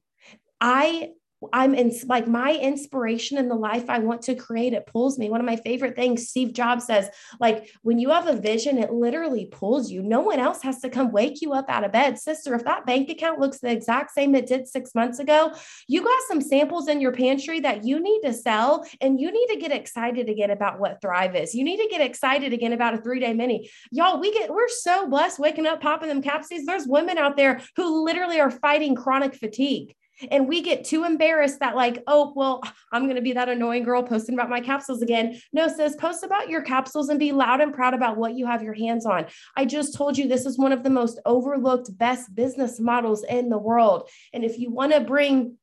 I 0.60 1.12
I'm 1.54 1.76
in 1.76 1.94
like 2.06 2.28
my 2.28 2.54
inspiration 2.54 3.38
in 3.38 3.48
the 3.48 3.56
life 3.56 3.90
I 3.90 4.00
want 4.00 4.24
to 4.24 4.36
create. 4.36 4.74
It 4.74 4.88
pulls 4.88 5.20
me. 5.20 5.30
One 5.30 5.40
of 5.40 5.46
my 5.46 5.56
favorite 5.56 5.96
things, 5.96 6.30
Steve 6.30 6.54
Jobs 6.54 6.86
says, 6.86 7.10
like 7.40 7.70
when 7.84 8.00
you 8.00 8.10
have 8.10 8.28
a 8.28 8.36
vision, 8.36 8.78
it 8.78 8.92
literally 8.92 9.46
pulls 9.46 9.92
you. 9.92 10.02
No 10.02 10.22
one 10.22 10.40
else 10.40 10.62
has 10.64 10.80
to 10.82 10.90
come 10.90 11.12
wake 11.12 11.42
you 11.42 11.54
up 11.54 11.70
out 11.70 11.84
of 11.84 11.92
bed. 11.92 12.18
Sister, 12.18 12.56
if 12.56 12.64
that 12.64 12.86
bank 12.86 13.10
account 13.10 13.40
looks 13.40 13.60
the 13.60 13.72
exact 13.72 14.12
same 14.12 14.34
it 14.36 14.48
did 14.48 14.68
six 14.68 14.96
months 14.96 15.20
ago, 15.20 15.54
you 15.88 16.04
got 16.04 16.22
some 16.28 16.42
samples 16.42 16.88
in 16.88 17.00
your 17.00 17.12
pantry 17.12 17.60
that 17.60 17.86
you 17.86 18.00
need 18.00 18.22
to 18.22 18.34
sell 18.34 18.86
and 19.02 19.20
you 19.20 19.32
need 19.32 19.48
to 19.48 19.60
get 19.60 19.72
excited 19.72 20.30
again 20.30 20.52
about 20.52 20.80
what 20.80 21.02
Thrive 21.02 21.36
is. 21.36 21.54
You 21.54 21.64
need 21.64 21.78
to 21.78 21.88
get 21.90 22.02
excited 22.02 22.54
again 22.54 22.74
about 22.74 22.96
a 22.96 22.98
three 22.98 23.20
day 23.20 23.34
mini. 23.34 23.70
Y'all, 23.92 24.20
we 24.20 24.34
get, 24.34 24.50
we're 24.50 24.68
so 24.68 25.08
blessed 25.08 25.40
waking 25.40 25.68
up, 25.68 25.82
popping 25.82 26.10
them 26.10 26.22
capsules. 26.22 26.66
There's 26.66 26.88
women 26.88 27.18
out 27.18 27.38
there 27.38 27.62
who 27.76 28.04
literally 28.04 28.40
are 28.40 28.52
fighting 28.52 28.96
chronic 28.96 29.36
fatigue. 29.36 29.94
And 30.32 30.48
we 30.48 30.62
get 30.62 30.86
too 30.86 31.04
embarrassed 31.04 31.60
that, 31.60 31.76
like, 31.76 32.04
oh, 32.08 32.34
well, 32.36 32.64
I'm 32.92 33.04
going 33.04 33.16
to 33.16 33.22
be 33.22 33.34
that 33.34 33.50
annoying 33.50 33.84
girl 33.84 34.04
posting 34.04 34.36
about 34.36 34.50
my 34.50 34.62
capsules 34.62 35.02
again. 35.02 35.40
No, 35.54 35.68
sis, 35.68 35.96
post 35.96 36.24
about 36.24 36.50
your 36.50 36.62
capsules 36.62 37.10
and 37.10 37.20
be 37.20 37.32
loud 37.32 37.62
and 37.62 37.74
proud 37.74 37.94
about 37.94 38.18
what 38.18 38.36
you 38.36 38.46
have 38.46 38.64
your 38.64 38.74
hands 38.74 39.06
on. 39.06 39.28
I 39.56 39.66
just 39.66 39.96
told 39.96 40.18
you 40.18 40.28
this 40.28 40.46
is 40.46 40.58
one 40.58 40.72
of 40.72 40.84
the 40.84 40.90
most 40.90 41.20
overlooked 41.26 41.96
best 41.98 42.34
business 42.34 42.80
models 42.80 43.24
in 43.24 43.50
the 43.50 43.58
world. 43.58 44.10
And 44.34 44.44
if 44.44 44.58
you 44.58 44.72
want 44.72 44.94
to 44.94 45.02
bring 45.02 45.58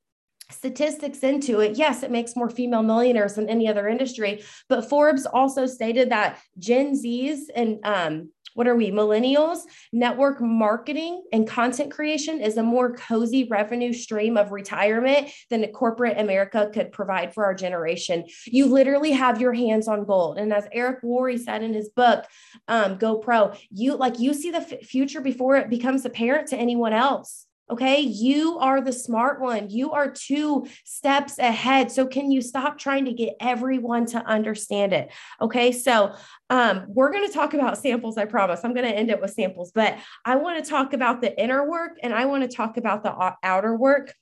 statistics 0.51 1.21
into 1.21 1.61
it, 1.61 1.77
yes, 1.77 2.03
it 2.03 2.11
makes 2.11 2.37
more 2.37 2.51
female 2.51 2.83
millionaires 2.83 3.35
than 3.35 3.49
any 3.49 3.67
other 3.67 3.89
industry. 3.89 4.45
But 4.69 4.89
Forbes 4.89 5.27
also 5.27 5.67
stated 5.67 6.11
that 6.11 6.39
Gen 6.59 6.93
Zs 6.93 7.45
and 7.55 7.79
um, 7.85 8.31
what 8.55 8.67
are 8.67 8.75
we, 8.75 8.91
millennials? 8.91 9.61
Network 9.93 10.41
marketing 10.41 11.23
and 11.33 11.47
content 11.47 11.93
creation 11.93 12.41
is 12.41 12.57
a 12.57 12.63
more 12.63 12.95
cozy 12.95 13.45
revenue 13.45 13.93
stream 13.93 14.37
of 14.37 14.53
retirement 14.53 15.31
than 15.51 15.65
a 15.65 15.69
corporate 15.69 16.19
America 16.19 16.71
could 16.73 16.93
provide 16.93 17.35
for 17.35 17.45
our 17.45 17.55
generation. 17.55 18.25
You 18.47 18.67
literally 18.67 19.13
have 19.13 19.41
your 19.41 19.53
hands 19.53 19.89
on 19.89 20.05
gold. 20.05 20.39
And 20.39 20.53
as 20.53 20.67
Eric 20.73 21.03
Worre 21.03 21.39
said 21.39 21.63
in 21.63 21.75
his 21.75 21.91
book, 21.91 22.25
um, 22.69 22.97
Go 22.97 23.19
Pro, 23.19 23.53
you 23.71 23.97
like 23.97 24.19
you 24.19 24.33
see 24.33 24.51
the 24.51 24.59
f- 24.59 24.83
future 24.83 25.21
before 25.21 25.57
it 25.57 25.69
becomes 25.69 26.05
apparent 26.05 26.49
to 26.49 26.57
anyone 26.57 26.93
else. 26.93 27.47
Okay. 27.71 28.01
You 28.01 28.59
are 28.59 28.81
the 28.81 28.93
smart 28.93 29.41
one. 29.41 29.71
You 29.71 29.93
are 29.93 30.11
two 30.11 30.67
steps 30.85 31.39
ahead. 31.39 31.91
So, 31.91 32.07
can 32.07 32.31
you 32.31 32.43
stop 32.43 32.79
trying 32.79 33.07
to 33.07 33.13
get 33.13 33.37
everyone 33.41 34.07
to 34.07 34.19
understand 34.19 34.93
it? 34.93 35.11
Okay. 35.41 35.73
So, 35.73 36.15
um, 36.51 36.85
we're 36.89 37.11
going 37.11 37.27
to 37.27 37.33
talk 37.33 37.55
about 37.55 37.79
samples. 37.79 38.19
I 38.19 38.27
promise. 38.27 38.61
I'm 38.65 38.75
going 38.75 38.87
to 38.87 38.95
end 38.95 39.11
it 39.11 39.21
with 39.21 39.33
samples, 39.33 39.73
but 39.73 39.97
I 40.25 40.37
want 40.37 40.63
to 40.63 40.71
talk 40.71 40.93
about 40.93 41.21
the 41.21 41.41
inner 41.43 41.69
work 41.69 41.99
and 42.03 42.13
I 42.13 42.27
want 42.27 42.49
to 42.49 42.55
talk 42.55 42.77
about 42.77 43.03
the 43.03 43.35
outer 43.43 43.75
work 43.77 44.15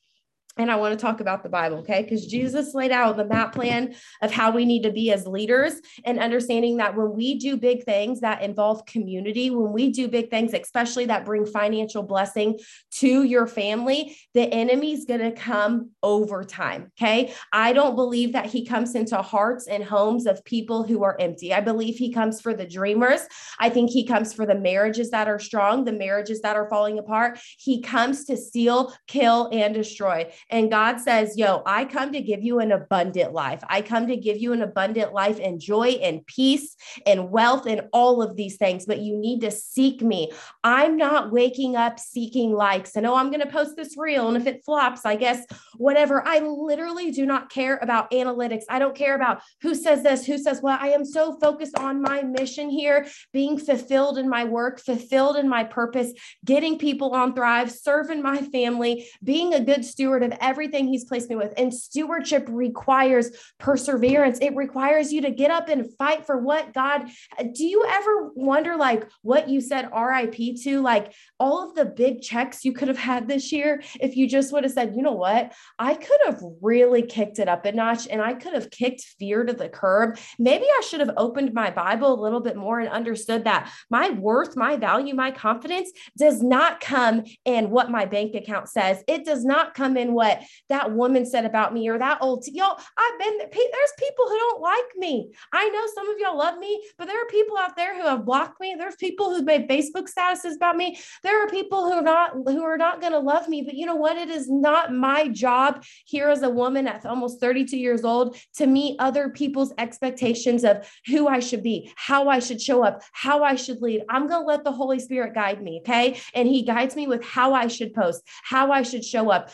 and 0.59 0.71
I 0.71 0.77
want 0.77 0.99
to 0.99 1.03
talk 1.03 1.21
about 1.21 1.43
the 1.43 1.49
Bible, 1.49 1.79
okay? 1.79 2.03
Because 2.03 2.27
Jesus 2.27 2.75
laid 2.75 2.93
out 2.93 3.17
the 3.17 3.25
map 3.25 3.55
plan 3.55 3.95
of 4.21 4.31
how 4.31 4.51
we 4.51 4.67
need 4.67 4.83
to 4.83 4.93
be 4.93 5.11
as 5.11 5.27
leaders 5.27 5.81
and 6.05 6.19
understanding 6.19 6.77
that 6.77 6.95
when 6.95 7.15
we 7.15 7.39
do 7.39 7.57
big 7.57 7.85
things 7.85 8.21
that 8.21 8.43
involve 8.43 8.85
community, 8.85 9.49
when 9.49 9.73
we 9.73 9.91
do 9.91 10.09
big 10.09 10.29
things, 10.29 10.53
especially 10.53 11.07
that 11.07 11.25
bring 11.25 11.47
financial 11.47 12.03
blessing 12.03 12.59
to 12.91 13.23
your 13.23 13.47
family, 13.47 14.17
the 14.35 14.43
enemy's 14.43 15.07
going 15.07 15.21
to 15.21 15.33
come 15.33 15.91
over 16.03 16.45
time, 16.45 16.93
okay? 17.01 17.33
I 17.53 17.73
don't 17.73 17.97
believe 17.97 18.35
that 18.35 18.47
he 18.47 18.67
comes 18.67 18.95
into 18.95 19.23
hearts 19.23 19.67
and 19.67 19.83
homes 19.83 20.27
of 20.27 20.45
people 20.45 20.85
who 20.85 21.03
are 21.03 21.17
empty. 21.19 21.55
I 21.55 21.61
believe 21.61 21.97
he 21.97 22.13
comes 22.13 22.43
for 22.43 22.53
the 22.53 22.67
dreamers. 22.67 23.23
I 23.59 23.71
think 23.71 23.89
he 23.89 24.07
comes 24.07 24.35
for 24.35 24.45
the 24.45 24.55
marriages 24.55 25.11
that 25.13 25.29
are 25.29 25.39
strong, 25.39 25.85
the 25.85 25.93
marriages 25.93 26.43
that 26.43 26.57
are 26.57 26.69
falling 26.69 26.99
apart. 26.99 27.39
He 27.59 27.81
comes 27.81 28.27
to 28.27 28.37
steal, 28.37 28.93
kill, 29.07 29.49
and 29.51 29.73
destroy. 29.73 30.31
And 30.51 30.71
God 30.71 31.01
says, 31.01 31.37
Yo, 31.37 31.63
I 31.67 31.85
come 31.85 32.13
to 32.13 32.21
give 32.21 32.43
you 32.43 32.61
an 32.61 32.73
abundant 32.73 33.33
life. 33.33 33.63
I 33.69 33.83
come 33.83 34.07
to 34.09 34.17
give 34.17 34.39
you 34.39 34.53
an 34.53 34.63
abundant 34.63 35.13
life 35.13 35.39
and 35.43 35.61
joy 35.61 35.99
and 36.03 36.27
peace 36.27 36.77
and 37.07 37.31
wealth 37.31 37.67
and 37.67 37.83
all 37.93 38.23
of 38.23 38.37
these 38.37 38.57
things, 38.57 38.87
but 38.87 39.01
you 39.01 39.17
need 39.17 39.41
to 39.41 39.51
seek 39.51 40.03
me. 40.03 40.33
I'm 40.65 40.97
not 40.97 41.33
waking 41.33 41.77
up 41.77 41.99
seeking 41.99 42.53
likes 42.53 42.97
and 42.97 43.07
oh, 43.07 43.15
I'm 43.15 43.31
going 43.31 43.41
to 43.41 43.47
post 43.47 43.77
this 43.77 43.97
reel. 43.97 44.29
And 44.29 44.37
if 44.37 44.47
it 44.47 44.65
flops, 44.65 45.05
I 45.05 45.17
guess 45.17 45.45
whatever. 45.77 46.27
I 46.27 46.41
literally 46.41 47.11
do 47.11 47.27
not 47.27 47.51
care 47.51 47.79
about 47.83 48.11
analytics. 48.11 48.65
I 48.69 48.79
don't 48.79 48.95
care 48.95 49.15
about 49.15 49.43
who 49.61 49.75
says 49.75 50.03
this, 50.03 50.27
who 50.27 50.39
says 50.39 50.61
what. 50.61 50.81
I 50.81 50.89
am 50.89 51.05
so 51.05 51.37
focused 51.41 51.79
on 51.79 52.03
my 52.03 52.23
mission 52.23 52.71
here, 52.71 53.07
being 53.33 53.59
fulfilled 53.59 54.19
in 54.19 54.29
my 54.29 54.45
work, 54.45 54.81
fulfilled 54.81 55.37
in 55.37 55.49
my 55.49 55.65
purpose, 55.65 56.13
getting 56.45 56.79
people 56.79 57.13
on 57.15 57.35
Thrive, 57.35 57.71
serving 57.71 58.23
my 58.23 58.43
family, 58.43 59.09
being 59.23 59.55
a 59.55 59.65
good 59.65 59.85
steward 59.85 60.23
of 60.23 60.32
everything 60.41 60.89
He's 60.89 61.05
placed 61.05 61.29
me 61.31 61.37
with. 61.37 61.53
And 61.57 61.73
stewardship 61.73 62.47
requires 62.49 63.31
perseverance. 63.59 64.39
It 64.41 64.55
requires 64.57 65.13
you 65.13 65.23
to 65.23 65.31
get 65.31 65.51
up 65.51 65.69
and 65.69 65.93
fight 65.97 66.27
for 66.27 66.39
what 66.39 66.73
God. 66.73 67.09
Do 67.53 67.65
you 67.65 67.85
ever 67.89 68.31
wonder, 68.35 68.77
like, 68.77 69.09
what 69.23 69.49
you 69.49 69.61
said 69.61 69.91
RIP 69.95 70.57
to? 70.63 70.81
Like, 70.81 71.13
all 71.39 71.69
of 71.69 71.75
the 71.75 71.85
big 71.85 72.23
checks 72.23 72.65
you 72.65 72.73
could 72.73 72.89
have 72.89 72.99
had 72.99 73.29
this 73.29 73.53
year 73.53 73.83
if 74.01 74.17
you 74.17 74.29
just 74.29 74.53
would 74.53 74.65
have 74.65 74.73
said, 74.73 74.95
you 74.97 75.03
know 75.03 75.13
what? 75.13 75.53
I 75.79 75.95
could 75.95 76.21
have 76.27 76.41
really 76.61 77.03
kicked 77.03 77.39
it 77.39 77.49
up 77.49 77.65
a 77.65 77.73
notch 77.73 78.07
and 78.09 78.23
I 78.23 78.35
could 78.35 78.55
have 78.55 78.71
kicked 78.71 79.03
fear 79.19 79.45
to 79.45 79.53
the 79.53 79.69
curb. 79.69 80.19
Maybe 80.39 80.65
I 80.65 80.83
should 80.83 81.01
have 81.01 81.15
opened 81.17 81.53
my 81.53 81.71
Bible 81.71 82.13
a 82.13 82.23
little 82.23 82.41
bit 82.41 82.57
more 82.57 82.81
and 82.81 82.89
understood 82.89 83.45
that 83.45 83.73
my 83.91 84.11
worth, 84.11 84.57
my 84.57 84.77
value, 84.77 85.15
my 85.15 85.31
confidence 85.31 85.91
does 86.17 86.43
not 86.43 86.81
come 86.81 87.25
in 87.45 87.71
what 87.71 87.91
my 87.91 88.05
bank 88.05 88.35
account 88.35 88.69
says. 88.69 89.03
It 89.09 89.25
does 89.25 89.45
not 89.45 89.75
come 89.75 89.97
in 89.97 90.13
what 90.13 90.22
that 90.69 90.93
woman 90.93 91.27
said 91.27 91.45
about 91.45 91.73
me 91.73 91.89
or 91.89 91.99
that 91.99 92.19
old, 92.21 92.45
t- 92.45 92.53
y'all, 92.55 92.79
I've 92.97 93.19
been, 93.19 93.39
there. 93.39 93.49
there's 93.51 93.93
people 93.99 94.27
who 94.29 94.39
don't 94.39 94.61
like 94.61 94.97
me. 94.97 95.33
I 95.53 95.69
know 95.69 95.85
some 95.95 96.09
of 96.11 96.19
y'all 96.19 96.39
love 96.39 96.59
me, 96.59 96.83
but 96.99 97.07
there 97.07 97.23
are 97.23 97.27
people 97.27 97.57
out 97.57 97.77
there 97.77 97.95
who 97.95 98.07
have 98.07 98.25
blocked 98.25 98.61
me. 98.61 98.75
There's 98.77 98.97
people 98.97 99.31
who've 99.31 99.45
made 99.45 99.69
Facebook 99.69 100.09
statuses 100.13 100.57
about 100.57 100.77
me. 100.77 100.99
There 101.23 101.43
are 101.45 101.49
people 101.49 101.85
who 101.85 101.93
are 101.93 102.03
not, 102.03 102.33
who 102.33 102.63
are 102.63 102.79
not 102.79 103.01
going 103.01 103.13
to 103.13 103.19
love 103.19 103.49
me, 103.49 103.63
but 103.63 103.75
you 103.75 103.87
know 103.87 103.97
what? 103.97 104.17
It 104.17 104.31
is 104.31 104.51
not 104.51 104.93
my 104.93 105.29
job 105.29 105.85
here 106.05 106.29
as 106.29 106.43
a 106.43 106.51
woman 106.51 106.87
at 106.87 107.07
almost 107.07 107.41
32 107.41 107.77
years 107.77 108.05
old 108.05 108.37
to 108.57 108.67
meet 108.67 108.97
other 108.99 109.29
people's 109.31 109.73
expectations 109.79 110.65
of 110.65 110.89
who 111.07 111.29
I 111.29 111.41
should 111.41 111.63
be, 111.63 111.93
how 111.97 112.29
I 112.29 112.39
should 112.39 112.61
show 112.61 112.85
up, 112.85 113.03
how 113.13 113.43
I 113.43 113.55
should 113.55 113.81
lead. 113.81 114.03
I'm 114.09 114.27
going 114.27 114.43
to 114.43 114.47
let 114.47 114.65
the 114.65 114.73
Holy 114.73 114.99
Spirit 114.99 115.35
guide 115.35 115.63
me. 115.63 115.81
Okay. 115.81 116.21
And 116.35 116.49
he 116.49 116.63
guides 116.63 116.97
me 116.97 117.07
with 117.07 117.25
how 117.25 117.55
I 117.55 117.67
should 117.67 117.95
post, 117.95 118.23
how 118.43 118.73
I 118.73 118.83
should 118.83 119.05
show 119.05 119.31
up. 119.31 119.51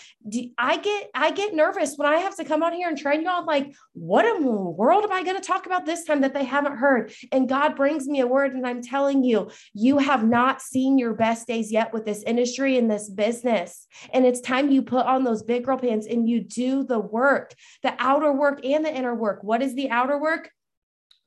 I 0.61 0.79
get, 0.79 1.11
I 1.15 1.31
get 1.31 1.55
nervous 1.55 1.95
when 1.97 2.13
I 2.13 2.17
have 2.17 2.35
to 2.37 2.45
come 2.45 2.65
out 2.65 2.75
here 2.75 2.89
and 2.89 2.99
train 2.99 3.23
y'all. 3.23 3.47
like, 3.47 3.73
what 3.93 4.25
in 4.25 4.45
the 4.45 4.51
world 4.51 5.05
am 5.05 5.13
I 5.13 5.23
going 5.23 5.41
to 5.41 5.47
talk 5.47 5.67
about 5.67 5.87
this 5.87 6.05
time 6.05 6.23
that 6.23 6.35
they 6.35 6.43
haven't 6.43 6.79
heard? 6.79 7.13
And 7.31 7.49
God 7.49 7.77
brings 7.77 8.09
me 8.09 8.21
a 8.21 8.27
word 8.27 8.55
and 8.55 8.67
I'm 8.67 8.83
telling 8.83 9.23
you, 9.23 9.51
you 9.73 9.99
have 9.99 10.25
not 10.25 10.61
seen 10.61 10.99
your 10.99 11.15
best 11.15 11.47
days 11.47 11.71
yet 11.71 11.93
with 11.93 12.05
this 12.05 12.25
industry 12.25 12.77
and 12.77 12.91
this 12.91 13.09
business. 13.09 13.87
And 14.13 14.27
it's 14.27 14.41
time 14.41 14.71
you 14.71 14.83
put 14.83 15.07
on 15.07 15.23
those 15.23 15.45
big 15.45 15.65
girl 15.65 15.79
pants 15.79 16.09
and 16.09 16.29
you 16.29 16.41
do 16.41 16.83
the 16.83 16.99
work, 16.99 17.55
the 17.85 17.95
outer 18.01 18.33
work 18.33 18.65
and 18.65 18.85
the 18.85 18.93
inner 18.93 19.15
work. 19.15 19.45
What 19.45 19.63
is 19.63 19.77
the 19.77 19.91
outer 19.91 20.19
work? 20.19 20.51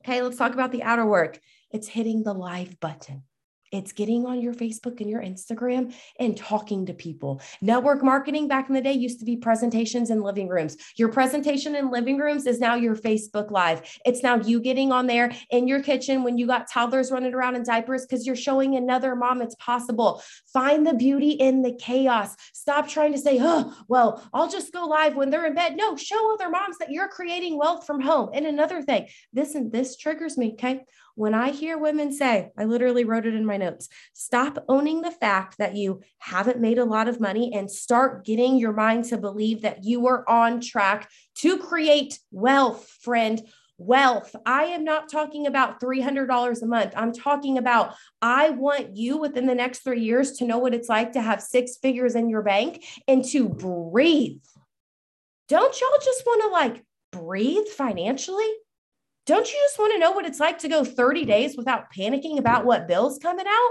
Okay, 0.04 0.20
let's 0.20 0.36
talk 0.36 0.52
about 0.52 0.72
the 0.72 0.82
outer 0.82 1.06
work. 1.06 1.40
It's 1.70 1.88
hitting 1.88 2.22
the 2.22 2.34
live 2.34 2.78
button. 2.80 3.22
It's 3.72 3.92
getting 3.92 4.26
on 4.26 4.42
your 4.42 4.52
Facebook 4.52 5.00
and 5.00 5.08
your 5.08 5.22
Instagram 5.22 5.94
and 6.20 6.36
talking 6.36 6.84
to 6.86 6.92
people. 6.92 7.40
Network 7.62 8.04
marketing 8.04 8.46
back 8.46 8.68
in 8.68 8.74
the 8.74 8.82
day 8.82 8.92
used 8.92 9.18
to 9.20 9.24
be 9.24 9.34
presentations 9.34 10.10
in 10.10 10.20
living 10.20 10.48
rooms. 10.48 10.76
Your 10.96 11.08
presentation 11.08 11.74
in 11.74 11.90
living 11.90 12.18
rooms 12.18 12.46
is 12.46 12.60
now 12.60 12.74
your 12.74 12.94
Facebook 12.94 13.50
Live. 13.50 13.80
It's 14.04 14.22
now 14.22 14.36
you 14.36 14.60
getting 14.60 14.92
on 14.92 15.06
there 15.06 15.32
in 15.50 15.66
your 15.66 15.82
kitchen 15.82 16.22
when 16.22 16.36
you 16.36 16.46
got 16.46 16.70
toddlers 16.70 17.10
running 17.10 17.32
around 17.32 17.56
in 17.56 17.62
diapers 17.62 18.04
because 18.04 18.26
you're 18.26 18.36
showing 18.36 18.76
another 18.76 19.16
mom 19.16 19.40
it's 19.40 19.54
possible. 19.54 20.22
Find 20.52 20.86
the 20.86 20.92
beauty 20.92 21.30
in 21.30 21.62
the 21.62 21.74
chaos. 21.74 22.36
Stop 22.52 22.88
trying 22.88 23.12
to 23.12 23.18
say, 23.18 23.38
oh, 23.40 23.74
well, 23.88 24.22
I'll 24.34 24.50
just 24.50 24.70
go 24.74 24.84
live 24.84 25.16
when 25.16 25.30
they're 25.30 25.46
in 25.46 25.54
bed. 25.54 25.76
No, 25.76 25.96
show 25.96 26.34
other 26.34 26.50
moms 26.50 26.76
that 26.76 26.90
you're 26.90 27.08
creating 27.08 27.56
wealth 27.56 27.86
from 27.86 28.02
home. 28.02 28.28
And 28.34 28.44
another 28.44 28.82
thing, 28.82 29.08
this 29.32 29.54
and 29.54 29.72
this 29.72 29.96
triggers 29.96 30.36
me. 30.36 30.52
Okay. 30.52 30.84
When 31.14 31.34
I 31.34 31.50
hear 31.50 31.78
women 31.78 32.12
say, 32.12 32.50
I 32.58 32.64
literally 32.64 33.04
wrote 33.04 33.26
it 33.26 33.34
in 33.34 33.44
my 33.44 33.56
notes, 33.56 33.88
stop 34.12 34.64
owning 34.68 35.02
the 35.02 35.10
fact 35.10 35.58
that 35.58 35.76
you 35.76 36.00
haven't 36.18 36.60
made 36.60 36.78
a 36.78 36.84
lot 36.84 37.08
of 37.08 37.20
money 37.20 37.52
and 37.54 37.70
start 37.70 38.24
getting 38.24 38.56
your 38.56 38.72
mind 38.72 39.04
to 39.06 39.18
believe 39.18 39.62
that 39.62 39.84
you 39.84 40.06
are 40.06 40.28
on 40.28 40.60
track 40.60 41.10
to 41.36 41.58
create 41.58 42.18
wealth, 42.30 42.88
friend 43.02 43.42
wealth. 43.78 44.34
I 44.46 44.64
am 44.64 44.84
not 44.84 45.10
talking 45.10 45.46
about 45.46 45.80
$300 45.80 46.62
a 46.62 46.66
month. 46.66 46.92
I'm 46.96 47.12
talking 47.12 47.58
about 47.58 47.94
I 48.20 48.50
want 48.50 48.96
you 48.96 49.18
within 49.18 49.46
the 49.46 49.54
next 49.54 49.80
three 49.80 50.00
years 50.00 50.32
to 50.32 50.46
know 50.46 50.58
what 50.58 50.74
it's 50.74 50.88
like 50.88 51.12
to 51.12 51.20
have 51.20 51.42
six 51.42 51.76
figures 51.76 52.14
in 52.14 52.28
your 52.28 52.42
bank 52.42 52.84
and 53.08 53.24
to 53.26 53.48
breathe. 53.48 54.42
Don't 55.48 55.80
y'all 55.80 55.98
just 56.02 56.24
want 56.24 56.42
to 56.42 56.48
like 56.48 56.84
breathe 57.10 57.66
financially? 57.66 58.50
Don't 59.26 59.46
you 59.46 59.58
just 59.64 59.78
want 59.78 59.92
to 59.92 59.98
know 59.98 60.10
what 60.10 60.26
it's 60.26 60.40
like 60.40 60.58
to 60.58 60.68
go 60.68 60.84
30 60.84 61.24
days 61.24 61.56
without 61.56 61.92
panicking 61.96 62.38
about 62.38 62.64
what 62.64 62.88
bills 62.88 63.18
coming 63.18 63.46
out? 63.46 63.70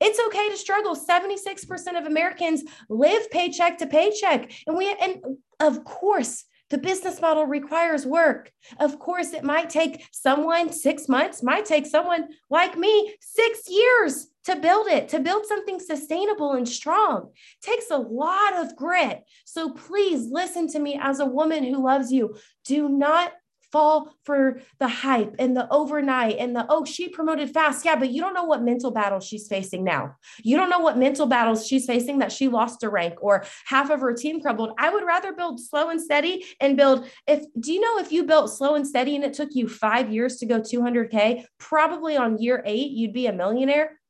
It's 0.00 0.20
okay 0.28 0.48
to 0.48 0.56
struggle. 0.56 0.96
76% 0.96 1.98
of 1.98 2.06
Americans 2.06 2.62
live 2.88 3.30
paycheck 3.30 3.78
to 3.78 3.86
paycheck. 3.86 4.52
And 4.66 4.76
we 4.76 4.94
and 5.00 5.22
of 5.60 5.84
course, 5.84 6.44
the 6.70 6.78
business 6.78 7.20
model 7.20 7.44
requires 7.44 8.06
work. 8.06 8.52
Of 8.78 8.98
course, 8.98 9.32
it 9.32 9.44
might 9.44 9.68
take 9.68 10.06
someone 10.12 10.72
6 10.72 11.08
months, 11.08 11.42
might 11.42 11.64
take 11.64 11.84
someone 11.84 12.28
like 12.48 12.78
me 12.78 13.14
6 13.20 13.60
years 13.68 14.28
to 14.44 14.56
build 14.56 14.86
it, 14.86 15.08
to 15.08 15.18
build 15.18 15.46
something 15.46 15.80
sustainable 15.80 16.52
and 16.52 16.68
strong. 16.68 17.32
Takes 17.60 17.90
a 17.90 17.98
lot 17.98 18.54
of 18.56 18.76
grit. 18.76 19.22
So 19.44 19.72
please 19.72 20.28
listen 20.30 20.68
to 20.68 20.78
me 20.78 20.98
as 21.02 21.20
a 21.20 21.26
woman 21.26 21.64
who 21.64 21.84
loves 21.84 22.12
you. 22.12 22.36
Do 22.64 22.88
not 22.88 23.32
fall 23.72 24.12
for 24.24 24.60
the 24.78 24.88
hype 24.88 25.36
and 25.38 25.56
the 25.56 25.70
overnight 25.72 26.36
and 26.38 26.54
the, 26.54 26.66
oh, 26.68 26.84
she 26.84 27.08
promoted 27.08 27.50
fast. 27.50 27.84
Yeah, 27.84 27.96
but 27.96 28.10
you 28.10 28.20
don't 28.20 28.34
know 28.34 28.44
what 28.44 28.62
mental 28.62 28.90
battle 28.90 29.20
she's 29.20 29.48
facing 29.48 29.84
now. 29.84 30.16
You 30.42 30.56
don't 30.56 30.70
know 30.70 30.80
what 30.80 30.98
mental 30.98 31.26
battles 31.26 31.66
she's 31.66 31.86
facing 31.86 32.18
that 32.18 32.32
she 32.32 32.48
lost 32.48 32.82
a 32.82 32.90
rank 32.90 33.14
or 33.20 33.44
half 33.66 33.90
of 33.90 34.00
her 34.00 34.12
team 34.12 34.40
crumbled. 34.40 34.72
I 34.78 34.90
would 34.90 35.04
rather 35.04 35.32
build 35.32 35.60
slow 35.60 35.90
and 35.90 36.00
steady 36.00 36.44
and 36.60 36.76
build. 36.76 37.06
If 37.26 37.44
do 37.58 37.72
you 37.72 37.80
know 37.80 37.98
if 37.98 38.12
you 38.12 38.24
built 38.24 38.52
slow 38.52 38.74
and 38.74 38.86
steady 38.86 39.14
and 39.14 39.24
it 39.24 39.34
took 39.34 39.50
you 39.52 39.68
five 39.68 40.12
years 40.12 40.36
to 40.38 40.46
go 40.46 40.60
200K, 40.60 41.44
probably 41.58 42.16
on 42.16 42.38
year 42.38 42.62
eight, 42.66 42.90
you'd 42.90 43.12
be 43.12 43.26
a 43.26 43.32
millionaire 43.32 44.00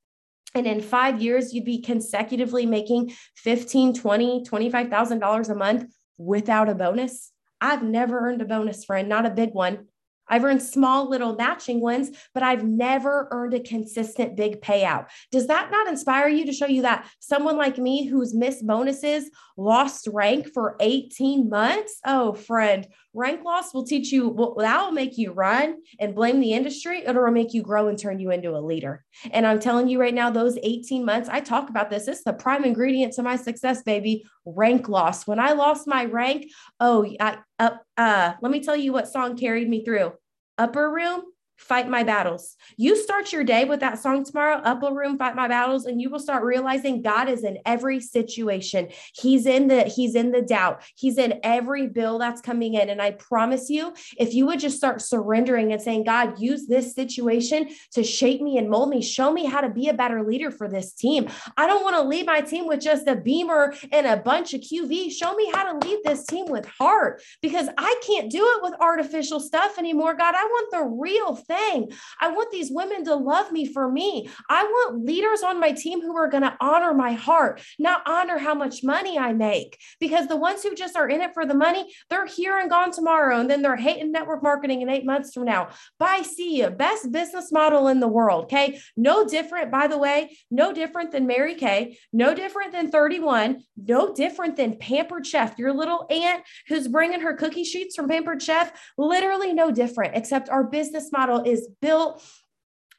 and 0.55 0.67
in 0.67 0.81
five 0.81 1.23
years 1.23 1.53
you'd 1.53 1.65
be 1.65 1.81
consecutively 1.81 2.67
making 2.67 3.13
15 3.37 3.95
20 3.95 4.45
$25000 4.45 5.49
a 5.49 5.55
month 5.55 5.85
without 6.19 6.69
a 6.69 6.75
bonus 6.75 7.33
I've 7.61 7.83
never 7.83 8.21
earned 8.21 8.43
a 8.43 8.47
bonus 8.47 8.85
friend, 8.85 9.09
not 9.09 9.27
a 9.27 9.31
big 9.31 9.53
one. 9.53 9.87
I've 10.31 10.45
earned 10.45 10.63
small 10.63 11.11
little 11.11 11.35
matching 11.35 11.81
ones, 11.81 12.11
but 12.33 12.45
I've 12.45 12.65
never 12.65 13.27
earned 13.33 13.53
a 13.53 13.61
consistent 13.61 14.37
big 14.37 14.63
payout. 14.63 15.07
Does 15.33 15.49
that 15.49 15.73
not 15.73 15.89
inspire 15.89 16.29
you 16.29 16.47
to 16.47 16.53
show 16.53 16.67
you 16.67 16.83
that 16.83 17.07
someone 17.19 17.57
like 17.57 17.79
me 17.79 18.07
who's 18.07 18.33
missed 18.33 18.65
bonuses, 18.65 19.29
lost 19.57 20.07
rank 20.13 20.49
for 20.55 20.77
18 20.79 21.51
months? 21.51 21.99
Oh, 22.07 22.33
friend, 22.33 22.87
rank 23.13 23.45
loss 23.45 23.75
will 23.75 23.85
teach 23.85 24.13
you, 24.13 24.29
well, 24.29 24.55
that 24.59 24.83
will 24.83 24.93
make 24.93 25.19
you 25.19 25.33
run 25.33 25.77
and 25.99 26.15
blame 26.15 26.41
the 26.41 26.53
industry. 26.53 27.03
It'll 27.07 27.31
make 27.31 27.53
you 27.53 27.63
grow 27.63 27.89
and 27.89 27.99
turn 27.99 28.21
you 28.21 28.31
into 28.31 28.57
a 28.57 28.61
leader. 28.61 29.05
And 29.33 29.47
I'm 29.47 29.59
telling 29.59 29.89
you 29.89 30.01
right 30.01 30.15
now, 30.15 30.31
those 30.31 30.59
18 30.63 31.05
months, 31.05 31.29
I 31.29 31.41
talk 31.41 31.71
about 31.71 31.91
this. 31.91 32.09
It's 32.09 32.25
the 32.25 32.33
prime 32.33 32.65
ingredient 32.65 33.15
to 33.15 33.23
my 33.23 33.37
success, 33.37 33.83
baby. 33.83 34.25
Rank 34.45 34.89
loss. 34.89 35.27
When 35.27 35.39
I 35.39 35.53
lost 35.53 35.87
my 35.87 36.05
rank, 36.05 36.47
oh, 36.79 37.07
I, 37.19 37.39
uh, 37.59 37.77
uh, 37.97 38.35
let 38.41 38.53
me 38.53 38.61
tell 38.61 38.77
you 38.77 38.93
what 38.93 39.09
song 39.09 39.37
carried 39.37 39.69
me 39.69 39.85
through 39.85 40.13
upper 40.59 40.91
room 40.91 41.23
fight 41.61 41.89
my 41.89 42.03
battles. 42.03 42.57
You 42.79 42.97
start 42.97 43.33
your 43.33 43.45
day 43.45 43.65
with 43.65 43.81
that 43.81 43.99
song 43.99 44.25
tomorrow, 44.25 44.63
upper 44.65 44.93
room, 44.93 45.19
fight 45.19 45.37
my 45.37 45.47
battles, 45.47 45.85
and 45.85 46.01
you 46.01 46.09
will 46.09 46.19
start 46.19 46.43
realizing 46.43 47.03
God 47.03 47.29
is 47.29 47.45
in 47.45 47.59
every 47.67 48.01
situation. 48.01 48.89
He's 49.15 49.45
in 49.45 49.69
the, 49.69 49.85
he's 49.85 50.15
in 50.15 50.33
the 50.33 50.41
doubt. 50.41 50.83
He's 50.97 51.19
in 51.19 51.39
every 51.43 51.87
bill 51.87 52.19
that's 52.19 52.41
coming 52.41 52.75
in. 52.75 52.89
And 52.89 53.03
I 53.03 53.11
promise 53.11 53.69
you, 53.69 53.93
if 54.19 54.33
you 54.33 54.47
would 54.47 54.59
just 54.59 54.79
start 54.79 55.03
surrendering 55.03 55.71
and 55.73 55.83
saying, 55.83 56.05
God, 56.05 56.41
use 56.41 56.67
this 56.67 56.95
situation 56.95 57.69
to 57.93 58.03
shape 58.03 58.41
me 58.41 58.57
and 58.57 58.71
mold 58.71 58.89
me, 58.89 59.03
show 59.03 59.31
me 59.31 59.45
how 59.45 59.61
to 59.61 59.69
be 59.69 59.89
a 59.89 59.95
better 59.95 60.25
leader 60.25 60.51
for 60.51 60.67
this 60.67 60.95
team. 60.95 61.29
I 61.59 61.67
don't 61.67 61.85
want 61.85 61.97
to 61.97 62.03
lead 62.03 62.25
my 62.25 62.41
team 62.41 62.67
with 62.67 62.81
just 62.81 63.07
a 63.07 63.17
beamer 63.17 63.75
and 63.93 64.07
a 64.07 64.17
bunch 64.17 64.55
of 64.55 64.63
QV. 64.63 65.13
Show 65.13 65.35
me 65.35 65.51
how 65.53 65.71
to 65.71 65.87
lead 65.87 66.01
this 66.05 66.25
team 66.25 66.47
with 66.47 66.65
heart 66.65 67.23
because 67.43 67.69
I 67.77 68.01
can't 68.07 68.31
do 68.31 68.43
it 68.57 68.63
with 68.63 68.81
artificial 68.81 69.41
stuff 69.41 69.79
anymore. 69.79 70.15
God, 70.15 70.35
I 70.35 70.45
want 70.45 70.71
the 70.71 70.97
real 70.99 71.37
thing. 71.51 71.91
I 72.21 72.31
want 72.31 72.51
these 72.51 72.71
women 72.71 73.05
to 73.05 73.15
love 73.15 73.53
me 73.53 73.67
for 73.67 73.91
me. 73.91 74.29
I 74.49 74.63
want 74.65 75.05
leaders 75.05 75.43
on 75.43 75.61
my 75.61 75.73
team 75.73 76.01
who 76.01 76.17
are 76.17 76.29
going 76.29 76.43
to 76.43 76.57
honor 76.61 76.95
my 76.95 77.13
heart, 77.13 77.61
not 77.79 78.03
honor 78.07 78.39
how 78.39 78.55
much 78.55 78.85
money 78.85 79.19
I 79.19 79.33
make. 79.33 79.79
Because 79.99 80.29
the 80.29 80.37
ones 80.37 80.63
who 80.63 80.75
just 80.75 80.97
are 80.97 81.09
in 81.09 81.21
it 81.21 81.35
for 81.35 81.45
the 81.45 81.55
money, 81.55 81.93
they're 82.09 82.27
here 82.27 82.59
and 82.59 82.71
gone 82.71 82.93
tomorrow. 82.93 83.41
And 83.41 83.51
then 83.51 83.63
they're 83.63 83.77
hating 83.77 84.13
network 84.13 84.43
marketing 84.43 84.83
in 84.83 84.89
eight 84.89 85.05
months 85.05 85.35
from 85.35 85.45
now. 85.45 85.71
Bye, 85.99 86.23
see 86.23 86.59
you. 86.59 86.71
Best 86.71 87.11
business 87.11 87.51
model 87.51 87.89
in 87.89 88.01
the 88.01 88.09
world. 88.09 88.45
Okay. 88.45 88.81
No 88.97 89.27
different, 89.27 89.71
by 89.71 89.87
the 89.87 89.99
way, 89.99 90.37
no 90.51 90.73
different 90.73 91.13
than 91.13 91.27
Mary 91.27 91.55
Kay, 91.55 91.99
no 92.13 92.35
different 92.35 92.73
than 92.73 92.91
31, 92.91 93.63
no 93.77 94.13
different 94.13 94.57
than 94.57 94.77
Pampered 94.77 95.27
Chef, 95.27 95.59
your 95.59 95.73
little 95.73 96.07
aunt 96.11 96.43
who's 96.69 96.89
bringing 96.89 97.21
her 97.21 97.35
cookie 97.35 97.65
sheets 97.65 97.97
from 97.97 98.09
Pampered 98.09 98.43
Chef. 98.43 98.73
Literally 98.97 99.53
no 99.53 99.71
different, 99.71 100.17
except 100.17 100.49
our 100.49 100.65
business 100.65 101.11
model 101.13 101.40
is 101.47 101.69
built 101.81 102.23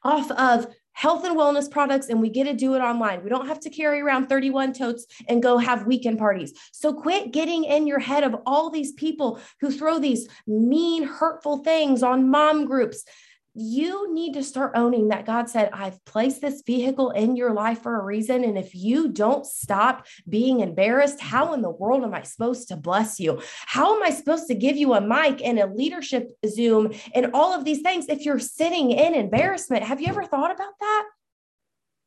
off 0.03 0.31
of 0.31 0.67
health 0.93 1.23
and 1.23 1.37
wellness 1.37 1.69
products 1.71 2.09
and 2.09 2.21
we 2.21 2.29
get 2.29 2.43
to 2.43 2.53
do 2.53 2.75
it 2.75 2.79
online. 2.79 3.23
We 3.23 3.29
don't 3.29 3.47
have 3.47 3.59
to 3.61 3.69
carry 3.69 4.01
around 4.01 4.27
31 4.27 4.73
totes 4.73 5.05
and 5.29 5.41
go 5.41 5.57
have 5.57 5.87
weekend 5.87 6.19
parties. 6.19 6.53
So 6.73 6.93
quit 6.93 7.31
getting 7.31 7.63
in 7.63 7.87
your 7.87 7.99
head 7.99 8.23
of 8.23 8.35
all 8.45 8.69
these 8.69 8.91
people 8.93 9.39
who 9.61 9.71
throw 9.71 9.99
these 9.99 10.27
mean, 10.47 11.03
hurtful 11.03 11.59
things 11.59 12.03
on 12.03 12.29
mom 12.29 12.65
groups 12.65 13.05
you 13.53 14.13
need 14.13 14.33
to 14.33 14.43
start 14.43 14.73
owning 14.75 15.09
that 15.09 15.25
God 15.25 15.49
said, 15.49 15.69
I've 15.73 16.03
placed 16.05 16.41
this 16.41 16.63
vehicle 16.65 17.11
in 17.11 17.35
your 17.35 17.51
life 17.53 17.81
for 17.81 17.99
a 17.99 18.03
reason. 18.03 18.43
And 18.43 18.57
if 18.57 18.73
you 18.73 19.09
don't 19.09 19.45
stop 19.45 20.05
being 20.27 20.61
embarrassed, 20.61 21.19
how 21.19 21.53
in 21.53 21.61
the 21.61 21.69
world 21.69 22.03
am 22.03 22.13
I 22.13 22.23
supposed 22.23 22.69
to 22.69 22.77
bless 22.77 23.19
you? 23.19 23.41
How 23.65 23.95
am 23.95 24.03
I 24.03 24.11
supposed 24.11 24.47
to 24.47 24.55
give 24.55 24.77
you 24.77 24.93
a 24.93 25.01
mic 25.01 25.43
and 25.43 25.59
a 25.59 25.67
leadership 25.67 26.31
Zoom 26.47 26.93
and 27.13 27.31
all 27.33 27.53
of 27.53 27.65
these 27.65 27.81
things 27.81 28.05
if 28.07 28.25
you're 28.25 28.39
sitting 28.39 28.91
in 28.91 29.13
embarrassment? 29.13 29.83
Have 29.83 29.99
you 29.99 30.07
ever 30.07 30.23
thought 30.23 30.51
about 30.51 30.73
that? 30.79 31.05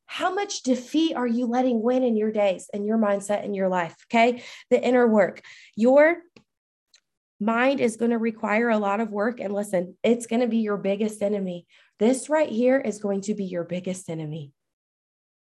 How 0.06 0.32
much 0.32 0.62
defeat 0.62 1.16
are 1.16 1.26
you 1.26 1.46
letting 1.46 1.82
win 1.82 2.04
in 2.04 2.16
your 2.16 2.30
days 2.30 2.70
and 2.72 2.86
your 2.86 2.98
mindset 2.98 3.44
in 3.44 3.52
your 3.52 3.68
life? 3.68 3.96
Okay. 4.06 4.42
The 4.70 4.82
inner 4.82 5.08
work. 5.08 5.42
Your 5.76 6.18
mind 7.40 7.80
is 7.80 7.96
going 7.96 8.10
to 8.10 8.18
require 8.18 8.70
a 8.70 8.78
lot 8.78 9.00
of 9.00 9.10
work. 9.10 9.40
And 9.40 9.52
listen, 9.52 9.96
it's 10.02 10.26
going 10.26 10.40
to 10.40 10.48
be 10.48 10.58
your 10.58 10.76
biggest 10.76 11.22
enemy. 11.22 11.66
This 11.98 12.28
right 12.28 12.48
here 12.48 12.78
is 12.78 12.98
going 12.98 13.22
to 13.22 13.34
be 13.34 13.44
your 13.44 13.64
biggest 13.64 14.08
enemy, 14.08 14.52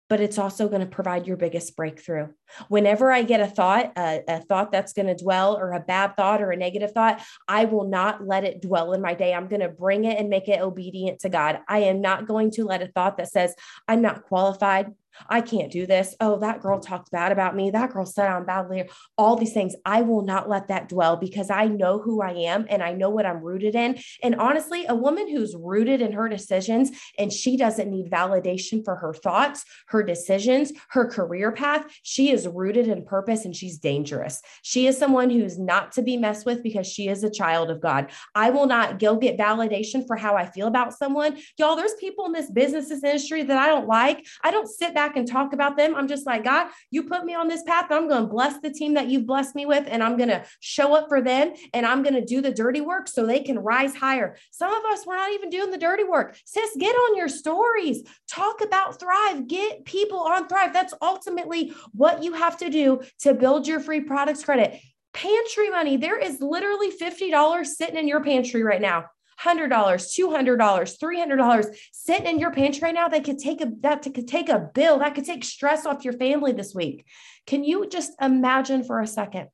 but 0.09 0.21
it's 0.21 0.39
also 0.39 0.69
going 0.69 0.81
to 0.81 0.87
provide 0.87 1.27
your 1.27 1.37
biggest 1.37 1.77
breakthrough. 1.77 2.29
Whenever 2.69 3.11
I 3.11 3.23
get 3.23 3.41
a 3.41 3.47
thought, 3.47 3.93
a, 3.97 4.23
a 4.29 4.41
thought 4.41 4.73
that's 4.73 4.93
going 4.93 5.07
to 5.07 5.23
dwell, 5.23 5.57
or 5.57 5.73
a 5.73 5.81
bad 5.81 6.17
thought, 6.17 6.43
or 6.43 6.51
a 6.51 6.57
negative 6.57 6.93
thought, 6.93 7.23
I 7.49 7.65
will 7.67 7.89
not 7.89 8.27
let 8.27 8.45
it 8.45 8.61
dwell 8.61 8.93
in 8.93 9.01
my 9.01 9.15
day. 9.15 9.33
I'm 9.33 9.49
going 9.49 9.63
to 9.63 9.69
bring 9.69 10.05
it 10.05 10.19
and 10.19 10.29
make 10.29 10.49
it 10.49 10.61
obedient 10.61 11.21
to 11.21 11.29
God. 11.29 11.61
I 11.69 11.79
am 11.81 12.01
not 12.01 12.27
going 12.27 12.51
to 12.53 12.65
let 12.65 12.83
a 12.83 12.89
thought 12.89 13.17
that 13.19 13.29
says, 13.29 13.55
I'm 13.89 14.03
not 14.03 14.25
qualified, 14.25 14.93
I 15.29 15.41
can't 15.41 15.73
do 15.73 15.87
this. 15.87 16.15
Oh, 16.21 16.39
that 16.39 16.61
girl 16.61 16.81
talked 16.81 17.11
bad 17.11 17.33
about 17.33 17.57
me. 17.57 17.71
That 17.71 17.93
girl 17.93 18.07
said 18.07 18.29
I'm 18.29 18.47
badly. 18.47 18.89
All 19.17 19.37
these 19.37 19.53
things. 19.53 19.75
I 19.85 20.03
will 20.03 20.23
not 20.23 20.49
let 20.49 20.69
that 20.69 20.89
dwell 20.89 21.17
because 21.17 21.51
I 21.51 21.67
know 21.67 21.99
who 21.99 22.23
I 22.23 22.33
am 22.33 22.67
and 22.69 22.83
I 22.83 22.93
know 22.93 23.11
what 23.11 23.27
I'm 23.27 23.43
rooted 23.43 23.75
in. 23.75 23.99
And 24.23 24.37
honestly, 24.37 24.87
a 24.87 24.95
woman 24.95 25.29
who's 25.29 25.57
rooted 25.57 26.01
in 26.01 26.13
her 26.13 26.29
decisions 26.29 26.91
and 27.19 27.33
she 27.33 27.57
doesn't 27.57 27.91
need 27.91 28.11
validation 28.11 28.85
for 28.85 28.97
her 28.97 29.13
thoughts, 29.13 29.65
her 29.89 30.03
decisions, 30.03 30.73
her 30.91 31.07
career 31.07 31.53
path, 31.53 31.85
she 32.03 32.31
is 32.31 32.47
rooted 32.47 32.89
in 32.89 33.05
purpose 33.05 33.45
and 33.45 33.57
she's 33.57 33.79
dangerous. 33.79 34.41
She 34.63 34.87
is 34.87 34.97
someone 34.97 35.31
who's 35.31 35.59
not 35.59 35.93
to 35.93 36.03
be 36.03 36.17
messed 36.17 36.47
with 36.47 36.63
because 36.63 36.87
she 36.87 37.09
is 37.09 37.25
a 37.25 37.31
child 37.31 37.71
of 37.71 37.81
God. 37.81 38.11
I 38.35 38.51
will 38.51 38.67
not 38.67 38.99
go 38.99 39.17
get 39.17 39.39
validation 39.39 40.07
for 40.07 40.17
how 40.17 40.37
I 40.37 40.47
feel 40.47 40.67
about 40.67 40.95
someone. 40.95 41.39
Y'all, 41.59 41.77
there's 41.77 41.95
people 41.95 42.27
in 42.27 42.33
this 42.33 42.51
business 42.51 42.89
this 42.89 43.03
industry 43.03 43.43
that 43.43 43.59
I 43.59 43.67
don't 43.67 43.87
like. 43.87 44.25
I 44.43 44.51
don't 44.51 44.69
sit 44.69 44.95
back 44.95 45.02
back 45.03 45.17
and 45.17 45.27
talk 45.27 45.53
about 45.53 45.77
them. 45.77 45.95
I'm 45.95 46.07
just 46.07 46.27
like, 46.27 46.45
God, 46.45 46.69
you 46.91 47.05
put 47.05 47.25
me 47.25 47.35
on 47.35 47.49
this 47.49 47.63
path. 47.65 47.87
I'm 47.91 48.09
going 48.09 48.23
to 48.23 48.29
bless 48.29 48.61
the 48.61 48.71
team 48.71 48.95
that 48.95 49.09
you've 49.09 49.27
blessed 49.27 49.55
me 49.55 49.67
with, 49.67 49.85
and 49.89 50.03
I'm 50.03 50.17
going 50.17 50.29
to 50.29 50.45
show 50.61 50.95
up 50.95 51.09
for 51.09 51.21
them 51.21 51.55
and 51.75 51.85
I'm 51.85 52.03
going 52.03 52.15
to 52.15 52.25
do 52.25 52.41
the 52.41 52.53
dirty 52.53 52.81
work 52.81 53.09
so 53.09 53.27
they 53.27 53.41
can 53.41 53.59
rise 53.59 53.95
higher. 53.95 54.37
Some 54.51 54.73
of 54.73 54.85
us, 54.93 55.05
we're 55.07 55.17
not 55.17 55.33
even 55.33 55.51
doing 55.51 55.71
the 55.71 55.79
dirty 55.79 56.05
work. 56.05 56.37
Sis, 56.45 56.71
get 56.79 56.95
on 56.95 57.17
your 57.17 57.29
stories, 57.29 58.03
talk 58.29 58.63
about 58.63 59.01
Thrive, 59.01 59.49
get 59.49 59.85
people 59.85 60.21
on 60.21 60.47
Thrive. 60.47 60.73
That's 60.73 60.95
ultimately 61.03 61.73
what 61.93 62.23
you 62.23 62.35
have 62.35 62.57
to 62.59 62.71
do 62.71 63.03
to 63.21 63.35
build 63.35 63.67
your 63.67 63.81
free 63.81 64.01
products 64.01 64.45
credit 64.45 64.81
pantry 65.13 65.69
money. 65.69 65.99
There 65.99 66.19
is 66.19 66.41
literally 66.41 66.91
$50 66.91 67.67
sitting 67.67 67.97
in 67.97 68.09
your 68.09 68.25
pantry 68.25 68.63
right 68.63 68.81
now. 68.81 69.05
$100, 69.41 69.69
$200, 69.69 70.59
$300 70.59 71.77
sitting 71.93 72.27
in 72.27 72.39
your 72.39 72.53
pantry 72.53 72.81
right 72.83 72.95
now 72.95 73.09
that 73.09 73.25
could 73.25 73.39
take 73.39 73.61
a 73.61 73.71
that 73.81 74.03
could 74.03 74.29
take 74.29 74.49
a 74.49 74.71
bill 74.75 74.99
that 74.99 75.15
could 75.15 75.25
take 75.25 75.45
stress 75.45 75.87
off 75.87 76.05
your 76.05 76.15
family 76.15 76.53
this 76.53 76.75
week. 76.75 77.07
Can 77.47 77.65
you 77.65 77.89
just 77.89 78.13
imagine 78.21 78.85
for 78.85 79.01
a 79.01 79.07
second? 79.07 79.49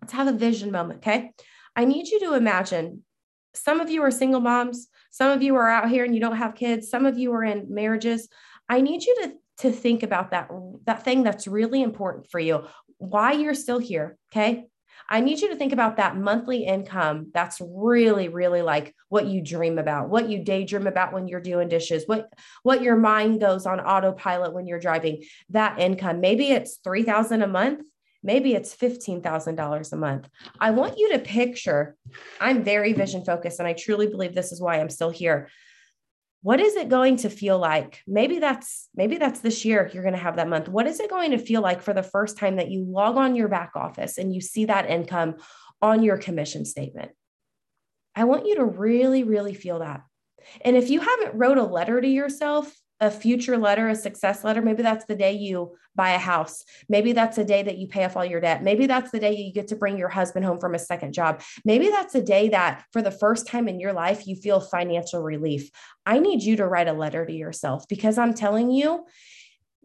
Let's 0.00 0.12
have 0.12 0.28
a 0.28 0.32
vision 0.32 0.70
moment, 0.70 0.98
okay? 0.98 1.32
I 1.74 1.84
need 1.84 2.08
you 2.08 2.20
to 2.20 2.34
imagine 2.34 3.04
some 3.54 3.80
of 3.80 3.90
you 3.90 4.02
are 4.02 4.10
single 4.10 4.40
moms, 4.40 4.88
some 5.10 5.30
of 5.30 5.42
you 5.42 5.56
are 5.56 5.68
out 5.68 5.90
here 5.90 6.04
and 6.04 6.14
you 6.14 6.20
don't 6.20 6.36
have 6.36 6.54
kids, 6.54 6.90
some 6.90 7.06
of 7.06 7.18
you 7.18 7.32
are 7.32 7.44
in 7.44 7.66
marriages. 7.68 8.28
I 8.68 8.80
need 8.80 9.04
you 9.04 9.16
to 9.22 9.32
to 9.58 9.72
think 9.72 10.02
about 10.04 10.30
that 10.30 10.48
that 10.86 11.04
thing 11.04 11.22
that's 11.22 11.48
really 11.48 11.82
important 11.82 12.30
for 12.30 12.38
you, 12.38 12.64
why 12.98 13.32
you're 13.32 13.54
still 13.54 13.78
here, 13.78 14.16
okay? 14.30 14.66
I 15.08 15.20
need 15.20 15.40
you 15.40 15.48
to 15.48 15.56
think 15.56 15.72
about 15.72 15.96
that 15.96 16.16
monthly 16.16 16.64
income. 16.64 17.30
That's 17.32 17.60
really, 17.60 18.28
really 18.28 18.62
like 18.62 18.94
what 19.08 19.26
you 19.26 19.42
dream 19.42 19.78
about, 19.78 20.08
what 20.08 20.28
you 20.28 20.42
daydream 20.44 20.86
about 20.86 21.12
when 21.12 21.28
you're 21.28 21.40
doing 21.40 21.68
dishes, 21.68 22.04
what, 22.06 22.32
what 22.62 22.82
your 22.82 22.96
mind 22.96 23.40
goes 23.40 23.66
on 23.66 23.80
autopilot 23.80 24.52
when 24.52 24.66
you're 24.66 24.80
driving 24.80 25.24
that 25.50 25.78
income. 25.78 26.20
Maybe 26.20 26.50
it's 26.50 26.76
3000 26.84 27.42
a 27.42 27.46
month. 27.46 27.82
Maybe 28.22 28.54
it's 28.54 28.74
$15,000 28.74 29.92
a 29.92 29.96
month. 29.96 30.28
I 30.58 30.72
want 30.72 30.98
you 30.98 31.12
to 31.12 31.20
picture, 31.20 31.96
I'm 32.40 32.64
very 32.64 32.92
vision 32.92 33.24
focused, 33.24 33.60
and 33.60 33.68
I 33.68 33.74
truly 33.74 34.08
believe 34.08 34.34
this 34.34 34.50
is 34.50 34.60
why 34.60 34.80
I'm 34.80 34.90
still 34.90 35.10
here 35.10 35.48
what 36.42 36.60
is 36.60 36.76
it 36.76 36.88
going 36.88 37.16
to 37.18 37.30
feel 37.30 37.58
like? 37.58 38.00
Maybe 38.06 38.38
that's 38.38 38.88
maybe 38.94 39.18
that's 39.18 39.40
this 39.40 39.64
year 39.64 39.90
you're 39.92 40.02
going 40.02 40.14
to 40.14 40.20
have 40.20 40.36
that 40.36 40.48
month. 40.48 40.68
What 40.68 40.86
is 40.86 41.00
it 41.00 41.10
going 41.10 41.32
to 41.32 41.38
feel 41.38 41.60
like 41.60 41.82
for 41.82 41.92
the 41.92 42.02
first 42.02 42.38
time 42.38 42.56
that 42.56 42.70
you 42.70 42.84
log 42.84 43.16
on 43.16 43.34
your 43.34 43.48
back 43.48 43.72
office 43.74 44.18
and 44.18 44.34
you 44.34 44.40
see 44.40 44.66
that 44.66 44.88
income 44.88 45.36
on 45.82 46.02
your 46.02 46.16
commission 46.16 46.64
statement? 46.64 47.10
I 48.14 48.24
want 48.24 48.46
you 48.46 48.56
to 48.56 48.64
really 48.64 49.24
really 49.24 49.54
feel 49.54 49.80
that. 49.80 50.02
And 50.60 50.76
if 50.76 50.90
you 50.90 51.00
haven't 51.00 51.34
wrote 51.34 51.58
a 51.58 51.64
letter 51.64 52.00
to 52.00 52.08
yourself 52.08 52.72
a 53.00 53.10
future 53.10 53.56
letter, 53.56 53.88
a 53.88 53.94
success 53.94 54.44
letter. 54.44 54.60
Maybe 54.60 54.82
that's 54.82 55.04
the 55.04 55.14
day 55.14 55.32
you 55.32 55.76
buy 55.94 56.10
a 56.10 56.18
house. 56.18 56.64
Maybe 56.88 57.12
that's 57.12 57.36
the 57.36 57.44
day 57.44 57.62
that 57.62 57.78
you 57.78 57.86
pay 57.88 58.04
off 58.04 58.16
all 58.16 58.24
your 58.24 58.40
debt. 58.40 58.62
Maybe 58.62 58.86
that's 58.86 59.10
the 59.10 59.20
day 59.20 59.36
you 59.36 59.52
get 59.52 59.68
to 59.68 59.76
bring 59.76 59.98
your 59.98 60.08
husband 60.08 60.44
home 60.44 60.58
from 60.58 60.74
a 60.74 60.78
second 60.78 61.12
job. 61.12 61.42
Maybe 61.64 61.88
that's 61.88 62.14
a 62.14 62.22
day 62.22 62.48
that 62.50 62.84
for 62.92 63.02
the 63.02 63.10
first 63.10 63.46
time 63.46 63.68
in 63.68 63.80
your 63.80 63.92
life, 63.92 64.26
you 64.26 64.36
feel 64.36 64.60
financial 64.60 65.22
relief. 65.22 65.70
I 66.06 66.18
need 66.18 66.42
you 66.42 66.56
to 66.56 66.66
write 66.66 66.88
a 66.88 66.92
letter 66.92 67.24
to 67.24 67.32
yourself 67.32 67.86
because 67.88 68.18
I'm 68.18 68.34
telling 68.34 68.70
you, 68.70 69.04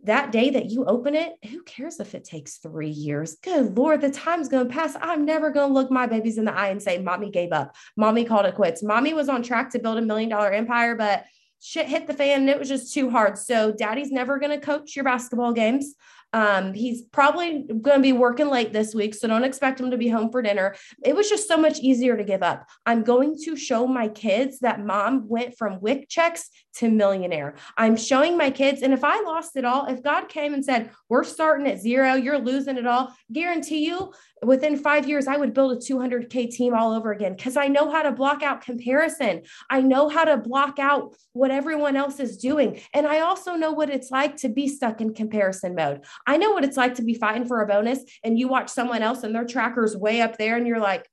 that 0.06 0.34
day 0.34 0.50
that 0.50 0.70
you 0.70 0.84
open 0.86 1.16
it, 1.16 1.34
who 1.50 1.64
cares 1.64 2.00
if 2.00 2.14
it 2.14 2.26
takes 2.26 2.58
three 2.58 2.90
years? 2.90 3.38
Good 3.42 3.78
Lord, 3.78 4.02
the 4.02 4.12
time's 4.12 4.50
going 4.50 4.68
to 4.68 4.74
pass. 4.74 4.98
I'm 5.00 5.24
never 5.24 5.50
going 5.50 5.70
to 5.70 5.74
look 5.74 5.90
my 5.90 6.08
babies 6.08 6.38
in 6.38 6.44
the 6.44 6.54
eye 6.54 6.70
and 6.70 6.84
say, 6.84 6.98
Mommy 6.98 7.32
gave 7.32 7.54
up. 7.54 7.74
Mommy 7.96 8.26
called 8.26 8.46
it 8.46 8.56
quits. 8.56 8.84
Mommy 8.84 9.14
was 9.14 9.30
on 9.30 9.44
track 9.44 9.70
to 9.72 9.80
build 9.80 9.98
a 9.98 10.02
million 10.02 10.30
dollar 10.30 10.52
empire, 10.52 10.96
but 10.96 11.24
shit 11.64 11.88
hit 11.88 12.08
the 12.08 12.14
fan 12.14 12.42
and 12.42 12.50
it 12.50 12.60
was 12.60 12.68
just 12.68 12.94
too 12.94 13.10
hard. 13.10 13.38
So 13.38 13.72
daddy's 13.72 14.12
never 14.12 14.38
going 14.38 14.52
to 14.52 14.64
coach 14.64 14.98
your 14.98 15.06
basketball 15.06 15.54
games. 15.54 15.96
Um, 16.34 16.74
he's 16.74 17.04
probably 17.04 17.64
going 17.64 17.98
to 17.98 18.02
be 18.02 18.12
working 18.12 18.50
late 18.50 18.74
this 18.74 18.94
week, 18.94 19.14
so 19.14 19.28
don't 19.28 19.44
expect 19.44 19.80
him 19.80 19.92
to 19.92 19.98
be 19.98 20.10
home 20.10 20.32
for 20.32 20.42
dinner. 20.42 20.76
It 21.04 21.16
was 21.16 21.30
just 21.30 21.48
so 21.48 21.58
much 21.58 21.80
easier 21.80 22.18
to 22.18 22.24
give 22.24 22.44
up. 22.44 22.68
I'm 22.86 23.04
going 23.04 23.38
to 23.46 23.56
show 23.56 23.88
my 23.88 24.08
kids 24.08 24.60
that 24.60 24.84
mom 24.84 25.28
went 25.28 25.58
from 25.58 25.80
WIC 25.80 26.10
checks 26.10 26.50
to 26.76 26.90
millionaire. 26.90 27.56
I'm 27.78 27.96
showing 27.96 28.38
my 28.38 28.50
kids, 28.50 28.82
and 28.82 28.94
if 28.94 29.04
I 29.04 29.22
lost 29.22 29.56
it 29.56 29.66
all, 29.66 29.86
if 29.86 30.04
God 30.04 30.28
came 30.28 30.54
and 30.54 30.66
said, 30.66 30.90
We're 31.08 31.24
starting 31.24 31.68
at 31.68 31.80
zero, 31.80 32.16
you're 32.16 32.40
losing 32.40 32.78
it 32.78 32.88
all, 32.88 33.16
guarantee 33.32 33.86
you 33.86 34.12
within 34.46 34.78
five 34.78 35.08
years, 35.08 35.28
I 35.28 35.38
would 35.38 35.54
build 35.54 35.72
a 35.72 35.76
200K 35.76 36.50
team 36.52 36.74
all 36.74 36.94
over 36.94 37.12
again 37.12 37.36
because 37.36 37.58
I 37.58 37.68
know 37.68 37.90
how 37.92 38.04
to 38.04 38.12
block 38.12 38.44
out 38.44 38.62
comparison. 38.62 39.44
I 39.70 39.82
know 39.82 40.10
how 40.10 40.26
to 40.26 40.38
block 40.38 40.80
out 40.80 41.16
what 41.34 41.52
everyone 41.52 41.96
else 41.96 42.20
is 42.20 42.38
doing. 42.38 42.80
And 42.94 43.08
I 43.08 43.22
also 43.22 43.54
know 43.56 43.72
what 43.72 43.90
it's 43.90 44.12
like 44.12 44.38
to 44.38 44.50
be 44.50 44.68
stuck 44.68 45.02
in 45.02 45.14
comparison 45.14 45.76
mode. 45.76 46.04
I 46.26 46.38
know 46.38 46.52
what 46.52 46.64
it's 46.64 46.78
like 46.78 46.96
to 46.96 47.04
be 47.04 47.14
fighting 47.14 47.46
for 47.46 47.62
a 47.62 47.68
bonus 47.68 48.00
and 48.24 48.38
you 48.38 48.48
watch 48.48 48.70
someone 48.70 49.02
else 49.02 49.24
and 49.24 49.34
their 49.34 49.46
tracker's 49.46 49.96
way 49.96 50.22
up 50.22 50.38
there 50.38 50.58
and 50.58 50.68
you're 50.68 50.80
like, 50.80 51.10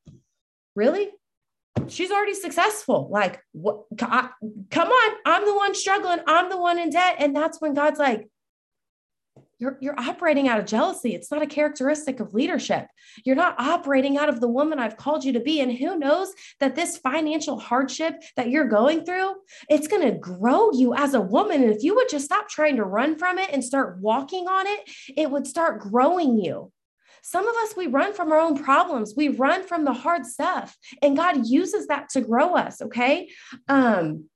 really? 0.77 1.11
She's 1.89 2.11
already 2.11 2.35
successful. 2.35 3.09
Like, 3.11 3.41
what? 3.53 3.85
I, 4.01 4.31
come 4.71 4.89
on. 4.89 5.17
I'm 5.25 5.45
the 5.45 5.55
one 5.55 5.75
struggling. 5.75 6.21
I'm 6.27 6.51
the 6.51 6.59
one 6.59 6.79
in 6.79 6.91
debt. 6.91 7.17
And 7.19 7.35
that's 7.35 7.61
when 7.61 7.75
God's 7.75 7.99
like, 7.99 8.29
you're, 9.61 9.79
you're 9.81 10.01
operating 10.01 10.49
out 10.49 10.59
of 10.59 10.65
jealousy. 10.67 11.15
It's 11.15 11.31
not 11.31 11.43
a 11.43 11.47
characteristic 11.47 12.19
of 12.19 12.35
leadership. 12.35 12.87
You're 13.25 13.37
not 13.37 13.61
operating 13.61 14.17
out 14.17 14.31
of 14.31 14.41
the 14.41 14.49
woman 14.49 14.79
I've 14.79 14.97
called 14.97 15.23
you 15.23 15.35
to 15.35 15.41
be. 15.41 15.61
And 15.61 15.71
who 15.71 15.99
knows 15.99 16.33
that 16.59 16.75
this 16.75 16.97
financial 16.97 17.59
hardship 17.59 18.15
that 18.37 18.49
you're 18.49 18.69
going 18.69 19.05
through, 19.05 19.35
it's 19.69 19.87
going 19.87 20.03
to 20.03 20.19
grow 20.19 20.73
you 20.73 20.95
as 20.95 21.15
a 21.15 21.21
woman. 21.21 21.63
And 21.63 21.71
if 21.71 21.83
you 21.83 21.95
would 21.95 22.09
just 22.09 22.25
stop 22.25 22.49
trying 22.49 22.77
to 22.77 22.85
run 22.85 23.19
from 23.19 23.39
it 23.39 23.51
and 23.53 23.63
start 23.63 24.01
walking 24.01 24.49
on 24.49 24.67
it, 24.67 24.81
it 25.17 25.31
would 25.31 25.47
start 25.47 25.81
growing 25.81 26.39
you. 26.39 26.73
Some 27.23 27.47
of 27.47 27.55
us, 27.57 27.77
we 27.77 27.87
run 27.87 28.15
from 28.15 28.33
our 28.33 28.39
own 28.39 28.63
problems. 28.63 29.13
We 29.15 29.29
run 29.29 29.67
from 29.67 29.85
the 29.85 29.93
hard 29.93 30.25
stuff, 30.25 30.75
and 31.03 31.17
God 31.17 31.47
uses 31.47 31.89
that 31.89 32.09
to 32.11 32.23
grow 32.23 32.55
us. 32.55 32.81
Okay. 32.81 33.29
Um, 33.69 34.30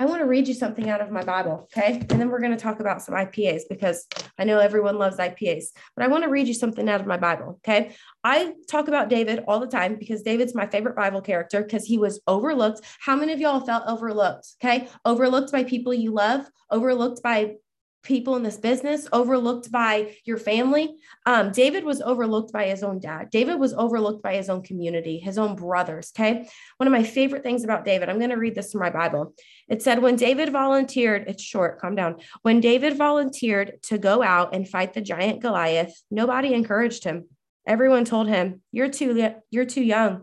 I 0.00 0.06
want 0.06 0.20
to 0.22 0.26
read 0.26 0.48
you 0.48 0.54
something 0.54 0.88
out 0.88 1.02
of 1.02 1.10
my 1.10 1.22
Bible, 1.22 1.68
okay? 1.76 1.98
And 1.98 2.18
then 2.18 2.30
we're 2.30 2.40
going 2.40 2.56
to 2.56 2.56
talk 2.56 2.80
about 2.80 3.02
some 3.02 3.14
IPAs 3.14 3.64
because 3.68 4.06
I 4.38 4.44
know 4.44 4.58
everyone 4.58 4.96
loves 4.96 5.18
IPAs, 5.18 5.64
but 5.94 6.02
I 6.02 6.08
want 6.08 6.24
to 6.24 6.30
read 6.30 6.48
you 6.48 6.54
something 6.54 6.88
out 6.88 7.02
of 7.02 7.06
my 7.06 7.18
Bible, 7.18 7.60
okay? 7.68 7.94
I 8.24 8.54
talk 8.66 8.88
about 8.88 9.10
David 9.10 9.44
all 9.46 9.60
the 9.60 9.66
time 9.66 9.96
because 9.96 10.22
David's 10.22 10.54
my 10.54 10.66
favorite 10.66 10.96
Bible 10.96 11.20
character 11.20 11.62
because 11.62 11.84
he 11.84 11.98
was 11.98 12.18
overlooked. 12.26 12.80
How 12.98 13.14
many 13.14 13.34
of 13.34 13.40
y'all 13.40 13.60
felt 13.60 13.82
overlooked, 13.86 14.48
okay? 14.64 14.88
Overlooked 15.04 15.52
by 15.52 15.64
people 15.64 15.92
you 15.92 16.14
love, 16.14 16.48
overlooked 16.70 17.22
by 17.22 17.56
people 18.02 18.36
in 18.36 18.42
this 18.42 18.56
business, 18.56 19.06
overlooked 19.12 19.70
by 19.70 20.14
your 20.24 20.38
family. 20.38 20.96
Um, 21.26 21.52
David 21.52 21.84
was 21.84 22.00
overlooked 22.00 22.52
by 22.52 22.66
his 22.66 22.82
own 22.82 22.98
dad. 22.98 23.30
David 23.30 23.58
was 23.58 23.74
overlooked 23.74 24.22
by 24.22 24.34
his 24.34 24.48
own 24.48 24.62
community, 24.62 25.18
his 25.18 25.38
own 25.38 25.54
brothers. 25.56 26.12
Okay. 26.16 26.48
One 26.78 26.86
of 26.86 26.92
my 26.92 27.02
favorite 27.02 27.42
things 27.42 27.64
about 27.64 27.84
David, 27.84 28.08
I'm 28.08 28.18
going 28.18 28.30
to 28.30 28.36
read 28.36 28.54
this 28.54 28.72
from 28.72 28.80
my 28.80 28.90
Bible. 28.90 29.34
It 29.68 29.82
said, 29.82 30.02
when 30.02 30.16
David 30.16 30.50
volunteered, 30.50 31.24
it's 31.28 31.42
short, 31.42 31.80
calm 31.80 31.94
down. 31.94 32.16
When 32.42 32.60
David 32.60 32.96
volunteered 32.96 33.82
to 33.84 33.98
go 33.98 34.22
out 34.22 34.54
and 34.54 34.68
fight 34.68 34.94
the 34.94 35.00
giant 35.00 35.40
Goliath, 35.42 35.94
nobody 36.10 36.54
encouraged 36.54 37.04
him. 37.04 37.26
Everyone 37.66 38.04
told 38.04 38.28
him, 38.28 38.62
you're 38.72 38.88
too, 38.88 39.34
you're 39.50 39.66
too 39.66 39.84
young 39.84 40.22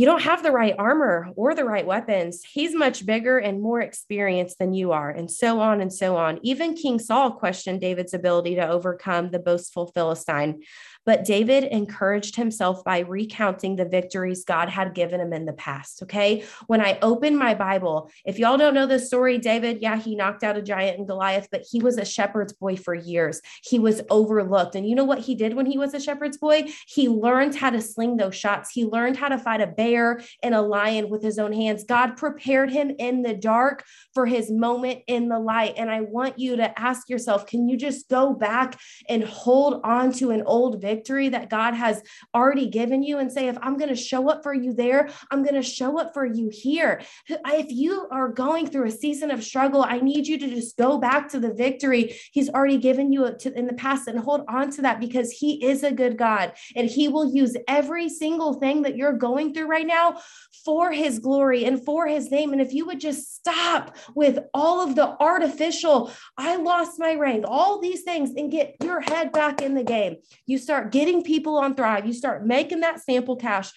you 0.00 0.06
don't 0.06 0.22
have 0.22 0.42
the 0.42 0.50
right 0.50 0.74
armor 0.78 1.28
or 1.36 1.54
the 1.54 1.66
right 1.66 1.84
weapons. 1.84 2.42
He's 2.42 2.74
much 2.74 3.04
bigger 3.04 3.36
and 3.36 3.60
more 3.60 3.82
experienced 3.82 4.58
than 4.58 4.72
you 4.72 4.92
are, 4.92 5.10
and 5.10 5.30
so 5.30 5.60
on 5.60 5.82
and 5.82 5.92
so 5.92 6.16
on. 6.16 6.40
Even 6.42 6.72
King 6.72 6.98
Saul 6.98 7.32
questioned 7.32 7.82
David's 7.82 8.14
ability 8.14 8.54
to 8.54 8.66
overcome 8.66 9.30
the 9.30 9.38
boastful 9.38 9.88
Philistine. 9.88 10.62
But 11.06 11.24
David 11.24 11.64
encouraged 11.64 12.36
himself 12.36 12.84
by 12.84 13.00
recounting 13.00 13.76
the 13.76 13.84
victories 13.84 14.44
God 14.44 14.68
had 14.68 14.94
given 14.94 15.20
him 15.20 15.32
in 15.32 15.46
the 15.46 15.52
past. 15.52 16.02
Okay. 16.02 16.44
When 16.66 16.80
I 16.80 16.98
open 17.02 17.36
my 17.36 17.54
Bible, 17.54 18.10
if 18.24 18.38
y'all 18.38 18.58
don't 18.58 18.74
know 18.74 18.86
the 18.86 18.98
story, 18.98 19.38
David, 19.38 19.78
yeah, 19.80 19.96
he 19.96 20.14
knocked 20.14 20.44
out 20.44 20.56
a 20.56 20.62
giant 20.62 20.98
in 20.98 21.06
Goliath, 21.06 21.48
but 21.50 21.64
he 21.68 21.80
was 21.80 21.98
a 21.98 22.04
shepherd's 22.04 22.52
boy 22.52 22.76
for 22.76 22.94
years. 22.94 23.40
He 23.64 23.78
was 23.78 24.02
overlooked. 24.10 24.74
And 24.74 24.88
you 24.88 24.94
know 24.94 25.04
what 25.04 25.20
he 25.20 25.34
did 25.34 25.54
when 25.54 25.66
he 25.66 25.78
was 25.78 25.94
a 25.94 26.00
shepherd's 26.00 26.36
boy? 26.36 26.68
He 26.86 27.08
learned 27.08 27.54
how 27.54 27.70
to 27.70 27.80
sling 27.80 28.16
those 28.16 28.36
shots. 28.36 28.70
He 28.70 28.84
learned 28.84 29.16
how 29.16 29.28
to 29.28 29.38
fight 29.38 29.60
a 29.60 29.66
bear 29.66 30.20
and 30.42 30.54
a 30.54 30.62
lion 30.62 31.08
with 31.08 31.22
his 31.22 31.38
own 31.38 31.52
hands. 31.52 31.84
God 31.84 32.16
prepared 32.16 32.70
him 32.70 32.92
in 32.98 33.22
the 33.22 33.34
dark 33.34 33.84
for 34.14 34.26
his 34.26 34.50
moment 34.50 35.00
in 35.06 35.28
the 35.28 35.38
light. 35.38 35.74
And 35.76 35.90
I 35.90 36.02
want 36.02 36.38
you 36.38 36.56
to 36.56 36.78
ask 36.78 37.08
yourself 37.08 37.46
can 37.46 37.68
you 37.68 37.76
just 37.76 38.08
go 38.08 38.34
back 38.34 38.78
and 39.08 39.24
hold 39.24 39.80
on 39.84 40.12
to 40.12 40.30
an 40.30 40.42
old 40.42 40.80
victory 40.90 41.28
that 41.30 41.50
God 41.50 41.74
has 41.74 42.02
already 42.34 42.68
given 42.68 43.02
you 43.02 43.18
and 43.18 43.30
say, 43.30 43.48
if 43.48 43.58
I'm 43.62 43.76
going 43.76 43.94
to 43.96 44.06
show 44.10 44.28
up 44.28 44.42
for 44.42 44.54
you 44.54 44.72
there, 44.72 45.08
I'm 45.30 45.42
going 45.42 45.60
to 45.62 45.62
show 45.78 45.98
up 46.00 46.12
for 46.14 46.24
you 46.24 46.50
here. 46.52 47.02
If 47.28 47.70
you 47.70 48.08
are 48.10 48.28
going 48.28 48.66
through 48.66 48.86
a 48.86 48.90
season 49.04 49.30
of 49.30 49.42
struggle, 49.42 49.82
I 49.82 49.98
need 50.00 50.26
you 50.26 50.38
to 50.38 50.48
just 50.48 50.76
go 50.76 50.98
back 50.98 51.28
to 51.30 51.40
the 51.40 51.54
victory 51.54 52.14
He's 52.32 52.48
already 52.48 52.78
given 52.78 53.12
you 53.12 53.26
in 53.26 53.66
the 53.66 53.74
past 53.74 54.08
and 54.08 54.18
hold 54.18 54.42
on 54.48 54.70
to 54.72 54.82
that 54.82 55.00
because 55.00 55.30
He 55.30 55.64
is 55.64 55.82
a 55.82 55.92
good 55.92 56.16
God 56.16 56.52
and 56.76 56.88
He 56.88 57.08
will 57.08 57.34
use 57.34 57.56
every 57.68 58.08
single 58.08 58.54
thing 58.54 58.82
that 58.82 58.96
you're 58.96 59.12
going 59.12 59.52
through 59.52 59.66
right 59.66 59.86
now 59.86 60.20
for 60.64 60.92
His 60.92 61.18
glory 61.18 61.64
and 61.64 61.84
for 61.84 62.06
His 62.06 62.30
name. 62.30 62.52
And 62.52 62.60
if 62.60 62.72
you 62.72 62.86
would 62.86 63.00
just 63.00 63.34
stop 63.34 63.96
with 64.14 64.38
all 64.54 64.80
of 64.80 64.94
the 64.94 65.16
artificial, 65.20 66.12
I 66.36 66.56
lost 66.56 66.98
my 66.98 67.14
rank, 67.14 67.44
all 67.46 67.80
these 67.80 68.02
things, 68.02 68.30
and 68.36 68.50
get 68.50 68.76
your 68.82 69.00
head 69.00 69.32
back 69.32 69.62
in 69.62 69.74
the 69.74 69.84
game. 69.84 70.16
You 70.46 70.58
start 70.58 70.79
getting 70.88 71.22
people 71.22 71.58
on 71.58 71.74
Thrive, 71.74 72.06
you 72.06 72.12
start 72.12 72.46
making 72.46 72.80
that 72.80 73.00
sample 73.00 73.36
cash 73.36 73.72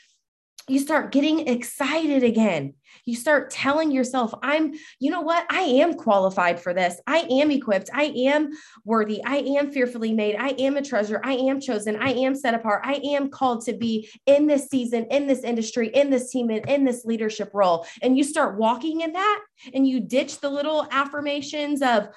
you 0.69 0.79
start 0.79 1.11
getting 1.11 1.47
excited 1.47 2.23
again. 2.23 2.73
You 3.05 3.15
start 3.15 3.49
telling 3.49 3.91
yourself, 3.91 4.33
I'm, 4.41 4.73
you 4.99 5.11
know 5.11 5.21
what? 5.21 5.45
I 5.49 5.61
am 5.61 5.95
qualified 5.95 6.59
for 6.59 6.73
this. 6.73 7.01
I 7.05 7.27
am 7.29 7.51
equipped. 7.51 7.89
I 7.93 8.03
am 8.27 8.51
worthy. 8.85 9.21
I 9.25 9.37
am 9.37 9.71
fearfully 9.71 10.13
made. 10.13 10.35
I 10.37 10.49
am 10.59 10.77
a 10.77 10.81
treasure. 10.81 11.19
I 11.23 11.33
am 11.33 11.59
chosen. 11.59 11.97
I 11.97 12.11
am 12.11 12.33
set 12.33 12.53
apart. 12.53 12.81
I 12.85 12.93
am 13.03 13.29
called 13.29 13.65
to 13.65 13.73
be 13.73 14.09
in 14.25 14.47
this 14.47 14.67
season, 14.67 15.07
in 15.11 15.27
this 15.27 15.43
industry, 15.43 15.89
in 15.89 16.09
this 16.09 16.29
team, 16.29 16.49
and 16.49 16.65
in 16.69 16.85
this 16.85 17.03
leadership 17.03 17.49
role. 17.53 17.85
And 18.01 18.17
you 18.17 18.23
start 18.23 18.57
walking 18.57 19.01
in 19.01 19.11
that 19.13 19.41
and 19.73 19.85
you 19.85 19.99
ditch 19.99 20.39
the 20.39 20.49
little 20.49 20.87
affirmations 20.91 21.81
of, 21.81 22.07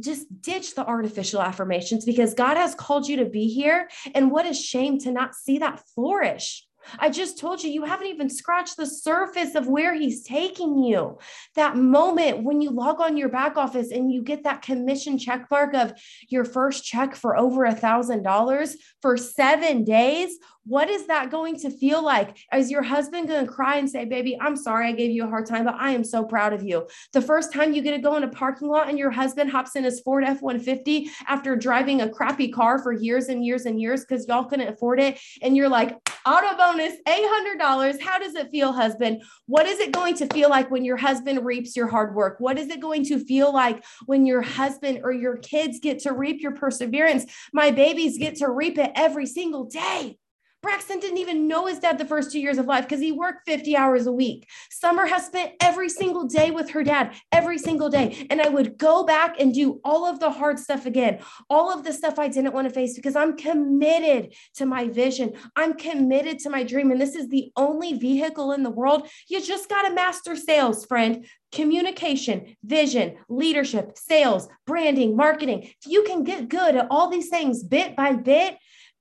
just 0.00 0.26
ditch 0.40 0.74
the 0.74 0.86
artificial 0.86 1.40
affirmations 1.40 2.04
because 2.04 2.34
God 2.34 2.56
has 2.56 2.74
called 2.74 3.08
you 3.08 3.16
to 3.16 3.24
be 3.24 3.48
here. 3.48 3.88
And 4.14 4.30
what 4.30 4.46
a 4.46 4.54
shame 4.54 4.98
to 5.00 5.10
not 5.10 5.34
see 5.34 5.58
that 5.58 5.82
flourish. 5.94 6.64
I 6.98 7.10
just 7.10 7.38
told 7.38 7.62
you, 7.62 7.70
you 7.70 7.84
haven't 7.84 8.06
even 8.06 8.30
scratched 8.30 8.76
the 8.76 8.86
surface 8.86 9.54
of 9.54 9.68
where 9.68 9.94
he's 9.94 10.22
taking 10.22 10.82
you. 10.82 11.18
That 11.54 11.76
moment 11.76 12.44
when 12.44 12.60
you 12.60 12.70
log 12.70 13.00
on 13.00 13.16
your 13.16 13.28
back 13.28 13.56
office 13.56 13.90
and 13.90 14.10
you 14.10 14.22
get 14.22 14.44
that 14.44 14.62
commission 14.62 15.18
check 15.18 15.50
mark 15.50 15.74
of 15.74 15.92
your 16.28 16.44
first 16.44 16.84
check 16.84 17.14
for 17.14 17.36
over 17.36 17.64
a 17.64 17.74
thousand 17.74 18.22
dollars 18.22 18.76
for 19.02 19.16
seven 19.16 19.84
days 19.84 20.38
what 20.68 20.90
is 20.90 21.06
that 21.06 21.30
going 21.30 21.58
to 21.60 21.70
feel 21.70 22.02
like? 22.02 22.36
Is 22.54 22.70
your 22.70 22.82
husband 22.82 23.28
going 23.28 23.46
to 23.46 23.50
cry 23.50 23.76
and 23.76 23.88
say, 23.88 24.04
Baby, 24.04 24.36
I'm 24.40 24.56
sorry 24.56 24.88
I 24.88 24.92
gave 24.92 25.10
you 25.10 25.24
a 25.24 25.28
hard 25.28 25.46
time, 25.46 25.64
but 25.64 25.76
I 25.78 25.90
am 25.90 26.04
so 26.04 26.24
proud 26.24 26.52
of 26.52 26.62
you? 26.62 26.86
The 27.14 27.22
first 27.22 27.52
time 27.52 27.72
you 27.72 27.80
get 27.80 27.92
to 27.92 27.98
go 27.98 28.16
in 28.16 28.22
a 28.22 28.28
parking 28.28 28.68
lot 28.68 28.88
and 28.88 28.98
your 28.98 29.10
husband 29.10 29.50
hops 29.50 29.76
in 29.76 29.84
his 29.84 30.00
Ford 30.00 30.24
F 30.24 30.42
150 30.42 31.10
after 31.26 31.56
driving 31.56 32.02
a 32.02 32.08
crappy 32.08 32.48
car 32.48 32.78
for 32.78 32.92
years 32.92 33.28
and 33.28 33.44
years 33.44 33.64
and 33.64 33.80
years 33.80 34.04
because 34.04 34.28
y'all 34.28 34.44
couldn't 34.44 34.68
afford 34.68 35.00
it. 35.00 35.18
And 35.40 35.56
you're 35.56 35.70
like, 35.70 35.96
Auto 36.26 36.54
bonus, 36.58 36.94
$800. 37.06 38.00
How 38.02 38.18
does 38.18 38.34
it 38.34 38.50
feel, 38.50 38.72
husband? 38.72 39.22
What 39.46 39.64
is 39.64 39.78
it 39.78 39.92
going 39.92 40.14
to 40.16 40.26
feel 40.26 40.50
like 40.50 40.70
when 40.70 40.84
your 40.84 40.98
husband 40.98 41.42
reaps 41.42 41.74
your 41.74 41.86
hard 41.86 42.14
work? 42.14 42.36
What 42.38 42.58
is 42.58 42.68
it 42.68 42.80
going 42.80 43.04
to 43.06 43.18
feel 43.18 43.50
like 43.50 43.82
when 44.04 44.26
your 44.26 44.42
husband 44.42 45.00
or 45.04 45.12
your 45.12 45.38
kids 45.38 45.80
get 45.80 46.00
to 46.00 46.12
reap 46.12 46.42
your 46.42 46.52
perseverance? 46.52 47.24
My 47.54 47.70
babies 47.70 48.18
get 48.18 48.36
to 48.36 48.50
reap 48.50 48.76
it 48.76 48.92
every 48.94 49.24
single 49.24 49.64
day. 49.64 50.18
Braxton 50.60 50.98
didn't 50.98 51.18
even 51.18 51.46
know 51.46 51.66
his 51.66 51.78
dad 51.78 51.98
the 51.98 52.04
first 52.04 52.32
two 52.32 52.40
years 52.40 52.58
of 52.58 52.66
life 52.66 52.84
because 52.84 53.00
he 53.00 53.12
worked 53.12 53.46
50 53.46 53.76
hours 53.76 54.06
a 54.06 54.12
week. 54.12 54.48
Summer 54.70 55.06
has 55.06 55.26
spent 55.26 55.52
every 55.60 55.88
single 55.88 56.24
day 56.24 56.50
with 56.50 56.70
her 56.70 56.82
dad, 56.82 57.14
every 57.30 57.58
single 57.58 57.88
day. 57.88 58.26
And 58.28 58.42
I 58.42 58.48
would 58.48 58.76
go 58.76 59.04
back 59.04 59.40
and 59.40 59.54
do 59.54 59.80
all 59.84 60.04
of 60.04 60.18
the 60.18 60.30
hard 60.30 60.58
stuff 60.58 60.84
again, 60.84 61.20
all 61.48 61.72
of 61.72 61.84
the 61.84 61.92
stuff 61.92 62.18
I 62.18 62.26
didn't 62.26 62.54
want 62.54 62.68
to 62.68 62.74
face 62.74 62.96
because 62.96 63.14
I'm 63.14 63.36
committed 63.36 64.34
to 64.56 64.66
my 64.66 64.88
vision. 64.88 65.34
I'm 65.54 65.74
committed 65.74 66.40
to 66.40 66.50
my 66.50 66.64
dream. 66.64 66.90
And 66.90 67.00
this 67.00 67.14
is 67.14 67.28
the 67.28 67.52
only 67.56 67.92
vehicle 67.92 68.50
in 68.52 68.64
the 68.64 68.70
world. 68.70 69.08
You 69.28 69.40
just 69.40 69.68
got 69.68 69.82
to 69.82 69.94
master 69.94 70.34
sales, 70.34 70.84
friend 70.86 71.24
communication, 71.52 72.56
vision, 72.62 73.16
leadership, 73.28 73.96
sales, 73.96 74.48
branding, 74.66 75.16
marketing. 75.16 75.62
If 75.62 75.86
you 75.86 76.02
can 76.02 76.24
get 76.24 76.48
good 76.48 76.76
at 76.76 76.88
all 76.90 77.08
these 77.08 77.28
things 77.28 77.62
bit 77.62 77.96
by 77.96 78.12
bit, 78.12 78.58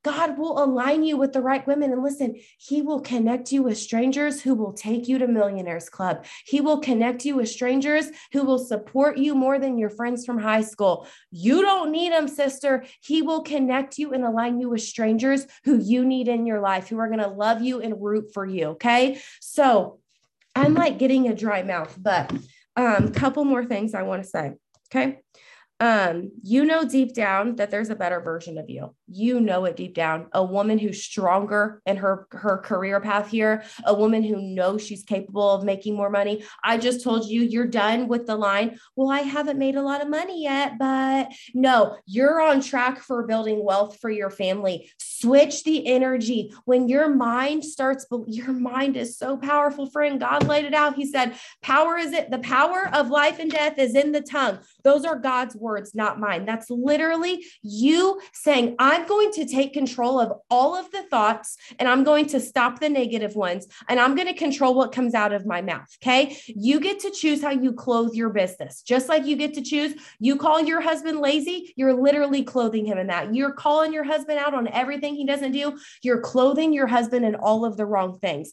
God 0.08 0.38
will 0.38 0.64
align 0.64 1.04
you 1.04 1.18
with 1.18 1.34
the 1.34 1.42
right 1.42 1.68
women. 1.68 1.92
And 1.92 2.02
listen, 2.02 2.36
He 2.58 2.82
will 2.82 3.02
connect 3.02 3.52
you 3.52 3.64
with 3.64 3.78
strangers 3.78 4.42
who 4.42 4.56
will 4.56 4.72
take 4.72 5.10
you 5.10 5.18
to 5.18 5.28
Millionaires 5.28 5.90
Club. 5.90 6.26
He 6.46 6.62
will 6.62 6.80
connect 6.80 7.26
you 7.26 7.36
with 7.36 7.50
strangers 7.50 8.08
who 8.32 8.44
will 8.44 8.58
support 8.58 9.18
you 9.18 9.36
more 9.36 9.60
than 9.60 9.78
your 9.78 9.90
friends 9.90 10.26
from 10.26 10.40
high 10.40 10.62
school. 10.62 11.08
You 11.30 11.62
don't 11.62 11.92
need 11.92 12.14
them, 12.14 12.30
sister. 12.30 12.86
He 13.02 13.22
will 13.22 13.42
connect 13.42 13.98
you 13.98 14.14
and 14.14 14.24
align 14.24 14.62
you 14.62 14.70
with 14.70 14.82
strangers 14.82 15.46
who 15.66 15.78
you 15.78 16.06
need 16.06 16.30
in 16.30 16.46
your 16.46 16.62
life, 16.62 16.88
who 16.88 17.00
are 17.00 17.10
going 17.10 17.20
to 17.20 17.28
love 17.28 17.62
you 17.62 17.82
and 17.82 18.02
root 18.02 18.32
for 18.34 18.46
you. 18.46 18.68
Okay. 18.68 19.20
So 19.42 20.00
I'm 20.56 20.74
like 20.74 21.00
getting 21.00 21.28
a 21.28 21.36
dry 21.36 21.64
mouth, 21.64 21.94
but 22.02 22.32
um, 22.78 23.08
a 23.08 23.12
couple 23.12 23.44
more 23.44 23.66
things 23.66 23.94
I 23.94 24.04
want 24.04 24.24
to 24.24 24.30
say. 24.30 24.54
Okay. 24.90 25.20
Um, 25.82 26.32
you 26.44 26.64
know 26.64 26.88
deep 26.88 27.14
down 27.14 27.58
that 27.58 27.72
there's 27.72 27.90
a 27.90 27.96
better 27.96 28.22
version 28.22 28.58
of 28.58 28.70
you 28.70 28.96
you 29.08 29.40
know 29.40 29.66
it 29.66 29.76
deep 29.76 29.94
down. 29.94 30.28
A 30.34 30.44
woman 30.44 30.78
who's 30.78 31.04
stronger 31.04 31.82
in 31.86 31.98
her 31.98 32.28
her 32.32 32.58
career 32.58 33.00
path 33.00 33.30
here 33.30 33.64
a 33.86 33.94
woman 33.94 34.24
who 34.24 34.42
knows 34.42 34.86
she's 34.86 35.04
capable 35.04 35.50
of 35.52 35.64
making 35.64 35.96
more 35.96 36.10
money. 36.10 36.44
I 36.64 36.78
just 36.78 37.04
told 37.04 37.28
you 37.28 37.42
you're 37.42 37.68
done 37.68 38.08
with 38.08 38.26
the 38.26 38.36
line. 38.36 38.80
Well 38.96 39.10
i 39.10 39.22
haven't 39.22 39.60
made 39.60 39.76
a 39.76 39.82
lot 39.82 40.02
of 40.02 40.10
money 40.10 40.44
yet 40.44 40.78
but 40.78 41.32
no 41.54 41.98
you're 42.06 42.42
on 42.42 42.62
track 42.62 43.00
for 43.00 43.26
building 43.26 43.64
wealth 43.64 44.00
for 44.00 44.10
your 44.10 44.30
family. 44.30 44.92
Switch 45.00 45.64
the 45.64 45.88
energy. 45.88 46.54
When 46.66 46.88
your 46.88 47.10
mind 47.14 47.64
starts 47.64 48.06
your 48.28 48.54
mind 48.54 48.98
is 48.98 49.18
so 49.18 49.38
powerful 49.38 49.90
friend. 49.90 50.20
God 50.20 50.48
laid 50.48 50.66
it 50.66 50.74
out. 50.74 50.96
He 50.96 51.06
said 51.06 51.36
power 51.62 51.98
is 51.98 52.12
it 52.12 52.30
the 52.30 52.40
power 52.40 52.90
of 52.94 53.10
life 53.10 53.40
and 53.40 53.50
death 53.50 53.80
is 53.80 53.96
in 53.96 54.12
the 54.12 54.22
tongue. 54.22 54.60
Those 54.84 55.06
are 55.06 55.18
god's 55.18 55.56
words 55.56 55.96
not 55.96 56.20
mine. 56.20 56.46
That's 56.46 56.70
literally 56.70 57.46
you 57.62 58.20
saying 58.34 58.76
i 58.80 58.97
I'm 58.98 59.06
going 59.06 59.32
to 59.34 59.46
take 59.46 59.74
control 59.74 60.20
of 60.20 60.40
all 60.50 60.76
of 60.76 60.90
the 60.90 61.04
thoughts 61.04 61.56
and 61.78 61.88
I'm 61.88 62.04
going 62.04 62.26
to 62.30 62.40
stop 62.40 62.80
the 62.80 62.90
negative 62.90 63.36
ones 63.36 63.68
and 63.88 64.00
I'm 64.00 64.16
going 64.16 64.28
to 64.28 64.34
control 64.34 64.74
what 64.74 64.92
comes 64.92 65.14
out 65.14 65.34
of 65.34 65.46
my 65.46 65.62
mouth. 65.62 65.86
Okay. 66.02 66.36
You 66.48 66.80
get 66.80 67.00
to 67.02 67.12
choose 67.12 67.40
how 67.40 67.52
you 67.52 67.74
clothe 67.74 68.16
your 68.16 68.30
business, 68.30 68.82
just 68.82 69.08
like 69.08 69.28
you 69.28 69.36
get 69.36 69.54
to 69.54 69.62
choose. 69.62 69.94
You 70.18 70.36
call 70.36 70.62
your 70.62 70.82
husband 70.82 71.20
lazy, 71.20 71.76
you're 71.78 71.94
literally 71.94 72.42
clothing 72.42 72.88
him 72.88 72.98
in 72.98 73.06
that. 73.06 73.36
You're 73.36 73.52
calling 73.52 73.94
your 73.94 74.04
husband 74.04 74.40
out 74.40 74.56
on 74.56 74.68
everything 74.70 75.14
he 75.14 75.28
doesn't 75.28 75.52
do. 75.52 75.78
You're 76.02 76.22
clothing 76.22 76.74
your 76.74 76.88
husband 76.88 77.24
in 77.24 77.36
all 77.36 77.66
of 77.66 77.78
the 77.78 77.86
wrong 77.86 78.18
things. 78.18 78.52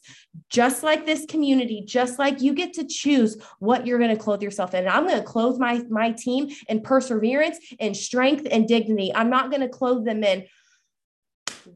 Just 0.51 0.83
like 0.83 1.07
this 1.07 1.25
community, 1.25 1.83
just 1.87 2.19
like 2.19 2.39
you 2.39 2.53
get 2.53 2.73
to 2.73 2.85
choose 2.85 3.41
what 3.57 3.87
you're 3.87 3.97
going 3.97 4.15
to 4.15 4.23
clothe 4.23 4.43
yourself 4.43 4.75
in. 4.75 4.81
And 4.81 4.89
I'm 4.89 5.07
going 5.07 5.17
to 5.17 5.25
clothe 5.25 5.57
my, 5.57 5.81
my 5.89 6.11
team 6.11 6.49
in 6.69 6.81
perseverance 6.81 7.57
and 7.79 7.97
strength 7.97 8.45
and 8.51 8.67
dignity. 8.67 9.11
I'm 9.15 9.31
not 9.31 9.49
going 9.49 9.61
to 9.61 9.69
clothe 9.69 10.05
them 10.05 10.23
in 10.23 10.34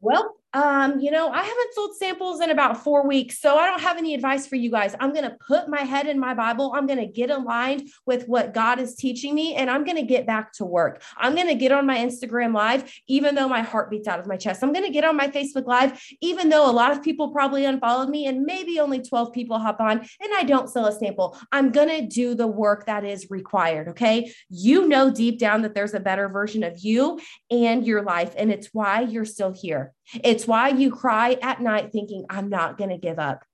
well, 0.00 0.36
um, 0.52 0.98
you 0.98 1.12
know, 1.12 1.30
I 1.30 1.42
haven't 1.42 1.74
sold 1.74 1.96
samples 1.96 2.40
in 2.40 2.50
about 2.50 2.82
four 2.82 3.06
weeks, 3.06 3.38
so 3.40 3.56
I 3.56 3.66
don't 3.66 3.80
have 3.80 3.98
any 3.98 4.14
advice 4.14 4.48
for 4.48 4.56
you 4.56 4.70
guys. 4.70 4.96
I'm 4.98 5.12
going 5.12 5.24
to 5.24 5.36
put 5.46 5.68
my 5.68 5.82
head 5.82 6.08
in 6.08 6.18
my 6.18 6.34
Bible. 6.34 6.72
I'm 6.74 6.86
going 6.86 6.98
to 6.98 7.06
get 7.06 7.30
aligned 7.30 7.88
with 8.04 8.26
what 8.26 8.52
God 8.52 8.80
is 8.80 8.96
teaching 8.96 9.34
me, 9.34 9.54
and 9.54 9.70
I'm 9.70 9.84
going 9.84 9.96
to 9.96 10.02
get 10.02 10.26
back 10.26 10.52
to 10.54 10.64
work. 10.64 11.02
I'm 11.16 11.36
going 11.36 11.46
to 11.46 11.54
get 11.54 11.70
on 11.70 11.86
my 11.86 11.98
Instagram 11.98 12.52
live, 12.52 12.92
even 13.06 13.36
though 13.36 13.48
my 13.48 13.62
heart 13.62 13.90
beats 13.90 14.08
out 14.08 14.18
of 14.18 14.26
my 14.26 14.36
chest. 14.36 14.64
I'm 14.64 14.72
going 14.72 14.84
to 14.84 14.92
get 14.92 15.04
on 15.04 15.16
my 15.16 15.28
Facebook 15.28 15.66
live, 15.66 16.02
even 16.20 16.48
though 16.48 16.68
a 16.68 16.72
lot 16.72 16.90
of 16.90 17.02
people 17.02 17.30
probably 17.30 17.64
unfollowed 17.64 18.08
me, 18.08 18.26
and 18.26 18.42
maybe 18.42 18.80
only 18.80 19.00
12 19.00 19.32
people 19.32 19.58
hop 19.58 19.80
on, 19.80 19.98
and 19.98 20.30
I 20.36 20.42
don't 20.42 20.68
sell 20.68 20.86
a 20.86 20.92
sample. 20.92 21.38
I'm 21.52 21.70
going 21.70 21.88
to 21.88 22.06
do 22.06 22.34
the 22.34 22.48
work 22.48 22.86
that 22.86 23.04
is 23.04 23.30
required. 23.30 23.88
Okay. 23.88 24.32
You 24.48 24.88
know 24.88 25.10
deep 25.12 25.38
down 25.38 25.62
that 25.62 25.74
there's 25.74 25.94
a 25.94 26.00
better 26.00 26.28
version 26.28 26.64
of 26.64 26.78
you 26.80 27.20
and 27.52 27.86
your 27.86 28.02
life, 28.02 28.34
and 28.36 28.50
it's 28.50 28.70
why 28.72 29.02
you're 29.02 29.24
still 29.24 29.52
here. 29.52 29.92
It's 30.24 30.46
why 30.46 30.68
you 30.68 30.90
cry 30.90 31.36
at 31.42 31.60
night 31.60 31.92
thinking, 31.92 32.24
I'm 32.28 32.48
not 32.48 32.78
going 32.78 32.90
to 32.90 32.98
give 32.98 33.18
up. 33.18 33.44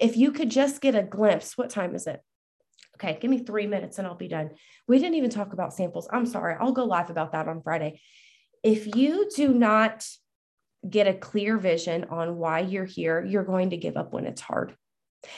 If 0.00 0.16
you 0.16 0.32
could 0.32 0.50
just 0.50 0.80
get 0.80 0.94
a 0.94 1.02
glimpse, 1.02 1.58
what 1.58 1.70
time 1.70 1.94
is 1.94 2.06
it? 2.06 2.20
Okay, 2.96 3.18
give 3.20 3.30
me 3.30 3.38
three 3.38 3.66
minutes 3.66 3.98
and 3.98 4.06
I'll 4.06 4.14
be 4.16 4.28
done. 4.28 4.50
We 4.86 4.98
didn't 4.98 5.14
even 5.14 5.30
talk 5.30 5.52
about 5.52 5.74
samples. 5.74 6.08
I'm 6.12 6.26
sorry. 6.26 6.56
I'll 6.58 6.72
go 6.72 6.84
live 6.84 7.10
about 7.10 7.32
that 7.32 7.48
on 7.48 7.62
Friday. 7.62 8.00
If 8.62 8.96
you 8.96 9.28
do 9.34 9.54
not 9.54 10.06
get 10.88 11.06
a 11.06 11.14
clear 11.14 11.58
vision 11.58 12.06
on 12.10 12.36
why 12.36 12.60
you're 12.60 12.84
here, 12.84 13.24
you're 13.24 13.44
going 13.44 13.70
to 13.70 13.76
give 13.76 13.96
up 13.96 14.12
when 14.12 14.26
it's 14.26 14.40
hard. 14.40 14.74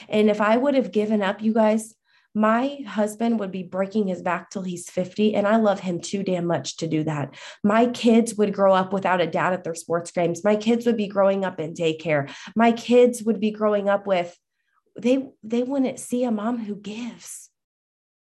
And 0.09 0.29
if 0.29 0.41
I 0.41 0.57
would 0.57 0.75
have 0.75 0.91
given 0.91 1.21
up, 1.21 1.41
you 1.41 1.53
guys, 1.53 1.95
my 2.33 2.77
husband 2.87 3.39
would 3.39 3.51
be 3.51 3.63
breaking 3.63 4.07
his 4.07 4.21
back 4.21 4.49
till 4.49 4.61
he's 4.61 4.89
50, 4.89 5.35
and 5.35 5.47
I 5.47 5.57
love 5.57 5.81
him 5.81 5.99
too 5.99 6.23
damn 6.23 6.45
much 6.45 6.77
to 6.77 6.87
do 6.87 7.03
that. 7.03 7.35
My 7.63 7.87
kids 7.87 8.35
would 8.35 8.53
grow 8.53 8.73
up 8.73 8.93
without 8.93 9.21
a 9.21 9.27
dad 9.27 9.53
at 9.53 9.63
their 9.63 9.75
sports 9.75 10.11
games. 10.11 10.43
My 10.43 10.55
kids 10.55 10.85
would 10.85 10.97
be 10.97 11.07
growing 11.07 11.43
up 11.43 11.59
in 11.59 11.73
daycare. 11.73 12.31
My 12.55 12.71
kids 12.71 13.23
would 13.23 13.39
be 13.39 13.51
growing 13.51 13.89
up 13.89 14.07
with, 14.07 14.37
they 14.99 15.29
they 15.41 15.63
wouldn't 15.63 15.99
see 15.99 16.23
a 16.23 16.31
mom 16.31 16.57
who 16.57 16.75
gives 16.75 17.49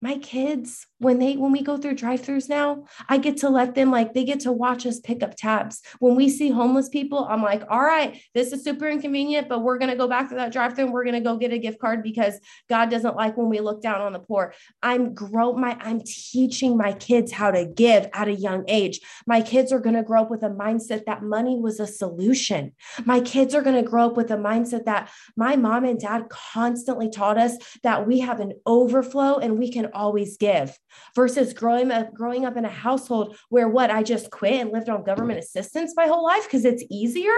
my 0.02 0.18
kids 0.18 0.86
when 1.02 1.18
they 1.18 1.36
when 1.36 1.52
we 1.52 1.64
go 1.64 1.78
through 1.78 1.96
drive-throughs 1.96 2.48
now 2.48 2.84
i 3.10 3.18
get 3.18 3.38
to 3.38 3.50
let 3.50 3.74
them 3.74 3.90
like 3.90 4.14
they 4.14 4.24
get 4.24 4.40
to 4.40 4.52
watch 4.52 4.86
us 4.86 5.00
pick 5.00 5.24
up 5.24 5.36
tabs. 5.36 5.82
When 6.00 6.16
we 6.16 6.30
see 6.30 6.52
homeless 6.52 6.90
people 6.90 7.26
i'm 7.30 7.42
like 7.42 7.64
all 7.70 7.82
right 7.82 8.22
this 8.34 8.54
is 8.54 8.64
super 8.64 8.88
inconvenient 8.88 9.50
but 9.50 9.64
we're 9.64 9.80
going 9.80 9.92
to 9.92 9.98
go 9.98 10.08
back 10.08 10.30
to 10.30 10.36
that 10.36 10.54
drive-through 10.54 10.86
and 10.86 10.94
we're 10.94 11.04
going 11.04 11.16
to 11.16 11.22
go 11.22 11.38
get 11.38 11.52
a 11.52 11.58
gift 11.58 11.80
card 11.80 12.04
because 12.04 12.40
god 12.70 12.90
doesn't 12.90 13.16
like 13.16 13.36
when 13.36 13.50
we 13.50 13.60
look 13.60 13.82
down 13.82 14.02
on 14.02 14.14
the 14.14 14.20
poor. 14.20 14.54
I'm 14.84 15.14
grow 15.14 15.54
my 15.54 15.76
i'm 15.82 16.02
teaching 16.02 16.78
my 16.78 16.94
kids 16.94 17.32
how 17.32 17.52
to 17.52 17.66
give 17.66 18.08
at 18.14 18.28
a 18.28 18.34
young 18.34 18.64
age. 18.68 19.00
My 19.26 19.42
kids 19.42 19.72
are 19.72 19.80
going 19.80 19.96
to 19.96 20.04
grow 20.04 20.22
up 20.22 20.32
with 20.32 20.44
a 20.44 20.50
mindset 20.50 21.06
that 21.06 21.24
money 21.24 21.60
was 21.60 21.80
a 21.80 21.88
solution. 21.88 22.74
My 23.06 23.20
kids 23.20 23.56
are 23.56 23.62
going 23.62 23.84
to 23.84 23.90
grow 23.90 24.08
up 24.08 24.18
with 24.18 24.30
a 24.32 24.38
mindset 24.38 24.86
that 24.86 25.10
my 25.36 25.56
mom 25.56 25.86
and 25.86 26.00
dad 26.00 26.30
constantly 26.30 27.10
taught 27.10 27.38
us 27.38 27.58
that 27.84 28.08
we 28.08 28.20
have 28.20 28.40
an 28.40 28.54
overflow 28.66 29.38
and 29.38 29.58
we 29.58 29.72
can 29.72 29.88
always 29.94 30.38
give 30.38 30.78
versus 31.16 31.54
growing 31.54 31.92
up 31.92 32.14
growing 32.14 32.46
up 32.46 32.58
in 32.58 32.66
a 32.66 32.70
household 32.70 33.38
where 33.50 33.70
what 33.70 33.92
I 33.92 34.04
just 34.04 34.32
quit 34.32 34.62
and 34.62 34.72
lived 34.72 34.90
on 34.90 35.04
government 35.04 35.40
assistance 35.40 35.94
my 35.96 36.08
whole 36.08 36.24
life 36.24 36.44
because 36.44 36.66
it's 36.66 36.84
easier. 36.90 37.34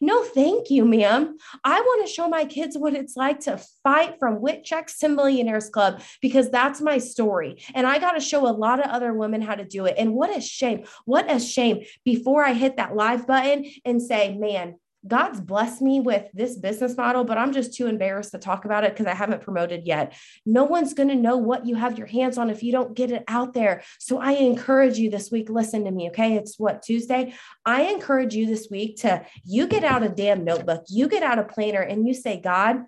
No, 0.00 0.22
thank 0.22 0.70
you, 0.70 0.84
ma'am. 0.84 1.36
I 1.64 1.80
want 1.80 2.06
to 2.06 2.12
show 2.12 2.28
my 2.28 2.44
kids 2.44 2.76
what 2.76 2.94
it's 2.94 3.16
like 3.16 3.40
to 3.40 3.60
fight 3.82 4.16
from 4.18 4.40
WIC 4.40 4.64
checks 4.64 4.98
to 4.98 5.08
Millionaires 5.08 5.70
Club 5.70 6.02
because 6.20 6.50
that's 6.50 6.80
my 6.80 6.98
story. 6.98 7.62
And 7.74 7.86
I 7.86 7.98
got 7.98 8.12
to 8.12 8.20
show 8.20 8.46
a 8.46 8.52
lot 8.52 8.80
of 8.80 8.90
other 8.90 9.14
women 9.14 9.40
how 9.40 9.54
to 9.54 9.64
do 9.64 9.86
it. 9.86 9.94
And 9.98 10.14
what 10.14 10.36
a 10.36 10.40
shame. 10.40 10.84
What 11.04 11.30
a 11.30 11.40
shame 11.40 11.84
before 12.04 12.44
I 12.44 12.52
hit 12.52 12.76
that 12.76 12.94
live 12.94 13.26
button 13.26 13.66
and 13.84 14.02
say, 14.02 14.36
man, 14.36 14.76
God's 15.06 15.40
blessed 15.40 15.80
me 15.80 16.00
with 16.00 16.26
this 16.34 16.56
business 16.56 16.96
model, 16.96 17.24
but 17.24 17.38
I'm 17.38 17.52
just 17.52 17.74
too 17.74 17.86
embarrassed 17.86 18.32
to 18.32 18.38
talk 18.38 18.64
about 18.64 18.84
it 18.84 18.92
because 18.92 19.06
I 19.06 19.14
haven't 19.14 19.42
promoted 19.42 19.86
yet. 19.86 20.14
No 20.44 20.64
one's 20.64 20.94
going 20.94 21.08
to 21.08 21.14
know 21.14 21.36
what 21.36 21.66
you 21.66 21.74
have 21.74 21.96
your 21.96 22.06
hands 22.06 22.36
on 22.36 22.50
if 22.50 22.62
you 22.62 22.72
don't 22.72 22.94
get 22.94 23.10
it 23.10 23.24
out 23.26 23.54
there. 23.54 23.82
So 23.98 24.18
I 24.18 24.32
encourage 24.32 24.98
you 24.98 25.10
this 25.10 25.30
week, 25.30 25.48
listen 25.48 25.84
to 25.84 25.90
me, 25.90 26.10
okay? 26.10 26.36
It's 26.36 26.58
what, 26.58 26.82
Tuesday? 26.82 27.34
I 27.64 27.84
encourage 27.84 28.34
you 28.34 28.46
this 28.46 28.68
week 28.70 28.98
to 28.98 29.24
you 29.44 29.66
get 29.66 29.84
out 29.84 30.02
a 30.02 30.08
damn 30.08 30.44
notebook, 30.44 30.84
you 30.88 31.08
get 31.08 31.22
out 31.22 31.38
a 31.38 31.44
planner, 31.44 31.80
and 31.80 32.06
you 32.06 32.12
say, 32.12 32.40
God, 32.40 32.84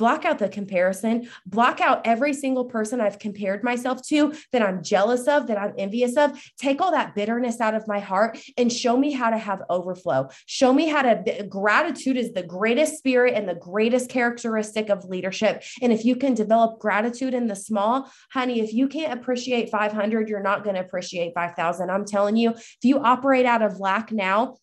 block 0.00 0.24
out 0.24 0.38
the 0.38 0.48
comparison, 0.48 1.28
block 1.44 1.78
out 1.82 2.00
every 2.06 2.32
single 2.32 2.64
person 2.64 3.02
I've 3.02 3.18
compared 3.18 3.62
myself 3.62 4.02
to 4.08 4.34
that 4.50 4.62
I'm 4.62 4.82
jealous 4.82 5.28
of, 5.28 5.46
that 5.48 5.58
I'm 5.58 5.74
envious 5.76 6.16
of. 6.16 6.42
Take 6.58 6.80
all 6.80 6.90
that 6.92 7.14
bitterness 7.14 7.60
out 7.60 7.74
of 7.74 7.86
my 7.86 8.00
heart 8.00 8.38
and 8.56 8.72
show 8.72 8.96
me 8.96 9.12
how 9.12 9.28
to 9.28 9.36
have 9.36 9.60
overflow. 9.68 10.30
Show 10.46 10.72
me 10.72 10.88
how 10.88 11.02
to, 11.02 11.46
gratitude 11.46 12.16
is 12.16 12.32
the 12.32 12.42
greatest 12.42 12.96
spirit 12.96 13.34
and 13.34 13.46
the 13.46 13.54
greatest 13.54 14.08
characteristic 14.08 14.88
of 14.88 15.04
leadership. 15.04 15.62
And 15.82 15.92
if 15.92 16.02
you 16.02 16.16
can 16.16 16.32
develop 16.32 16.80
gratitude 16.80 17.34
in 17.34 17.46
the 17.46 17.54
small, 17.54 18.10
honey, 18.32 18.60
if 18.60 18.72
you 18.72 18.88
can't 18.88 19.12
appreciate 19.12 19.68
500, 19.68 20.30
you're 20.30 20.42
not 20.42 20.64
going 20.64 20.76
to 20.76 20.80
appreciate 20.80 21.34
5,000. 21.34 21.90
I'm 21.90 22.06
telling 22.06 22.36
you, 22.36 22.52
if 22.52 22.78
you 22.84 23.00
operate 23.00 23.44
out 23.44 23.60
of 23.60 23.80
lack 23.80 24.12
now, 24.12 24.56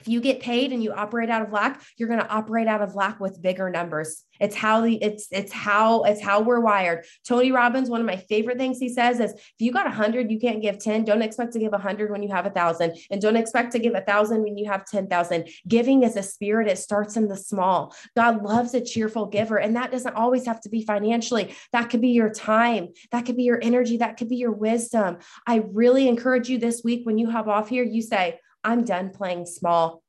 if 0.00 0.08
you 0.08 0.20
get 0.20 0.40
paid 0.40 0.72
and 0.72 0.82
you 0.82 0.92
operate 0.92 1.30
out 1.30 1.42
of 1.42 1.52
lack, 1.52 1.82
you're 1.96 2.08
going 2.08 2.20
to 2.20 2.28
operate 2.28 2.68
out 2.68 2.82
of 2.82 2.94
lack 2.94 3.18
with 3.20 3.40
bigger 3.40 3.70
numbers. 3.70 4.24
It's 4.40 4.54
how 4.54 4.82
the 4.82 5.02
it's 5.02 5.28
it's 5.30 5.52
how 5.52 6.02
it's 6.02 6.20
how 6.20 6.40
we're 6.40 6.60
wired. 6.60 7.04
Tony 7.26 7.52
Robbins, 7.52 7.88
one 7.88 8.00
of 8.00 8.06
my 8.06 8.16
favorite 8.16 8.58
things 8.58 8.78
he 8.78 8.88
says 8.88 9.20
is 9.20 9.32
if 9.32 9.54
you 9.58 9.72
got 9.72 9.86
a 9.86 9.90
hundred, 9.90 10.30
you 10.30 10.38
can't 10.38 10.62
give 10.62 10.78
10. 10.78 11.04
Don't 11.04 11.22
expect 11.22 11.52
to 11.54 11.58
give 11.58 11.72
a 11.72 11.78
hundred 11.78 12.10
when 12.10 12.22
you 12.22 12.30
have 12.30 12.46
a 12.46 12.50
thousand, 12.50 12.96
and 13.10 13.20
don't 13.20 13.36
expect 13.36 13.72
to 13.72 13.78
give 13.78 13.94
a 13.94 14.00
thousand 14.02 14.42
when 14.42 14.56
you 14.58 14.70
have 14.70 14.84
10,000. 14.86 15.48
Giving 15.66 16.02
is 16.02 16.16
a 16.16 16.22
spirit, 16.22 16.68
it 16.68 16.78
starts 16.78 17.16
in 17.16 17.28
the 17.28 17.36
small. 17.36 17.94
God 18.14 18.42
loves 18.42 18.74
a 18.74 18.80
cheerful 18.80 19.26
giver, 19.26 19.56
and 19.56 19.76
that 19.76 19.90
doesn't 19.90 20.14
always 20.14 20.46
have 20.46 20.60
to 20.62 20.68
be 20.68 20.84
financially. 20.84 21.54
That 21.72 21.90
could 21.90 22.00
be 22.00 22.10
your 22.10 22.30
time, 22.30 22.88
that 23.12 23.24
could 23.24 23.36
be 23.36 23.44
your 23.44 23.60
energy, 23.62 23.98
that 23.98 24.16
could 24.16 24.28
be 24.28 24.36
your 24.36 24.52
wisdom. 24.52 25.18
I 25.46 25.62
really 25.72 26.08
encourage 26.08 26.48
you 26.48 26.58
this 26.58 26.82
week 26.84 27.06
when 27.06 27.18
you 27.18 27.30
hop 27.30 27.46
off 27.46 27.68
here, 27.68 27.84
you 27.84 28.02
say, 28.02 28.40
I'm 28.66 28.84
done 28.84 29.10
playing 29.10 29.46
small. 29.46 30.02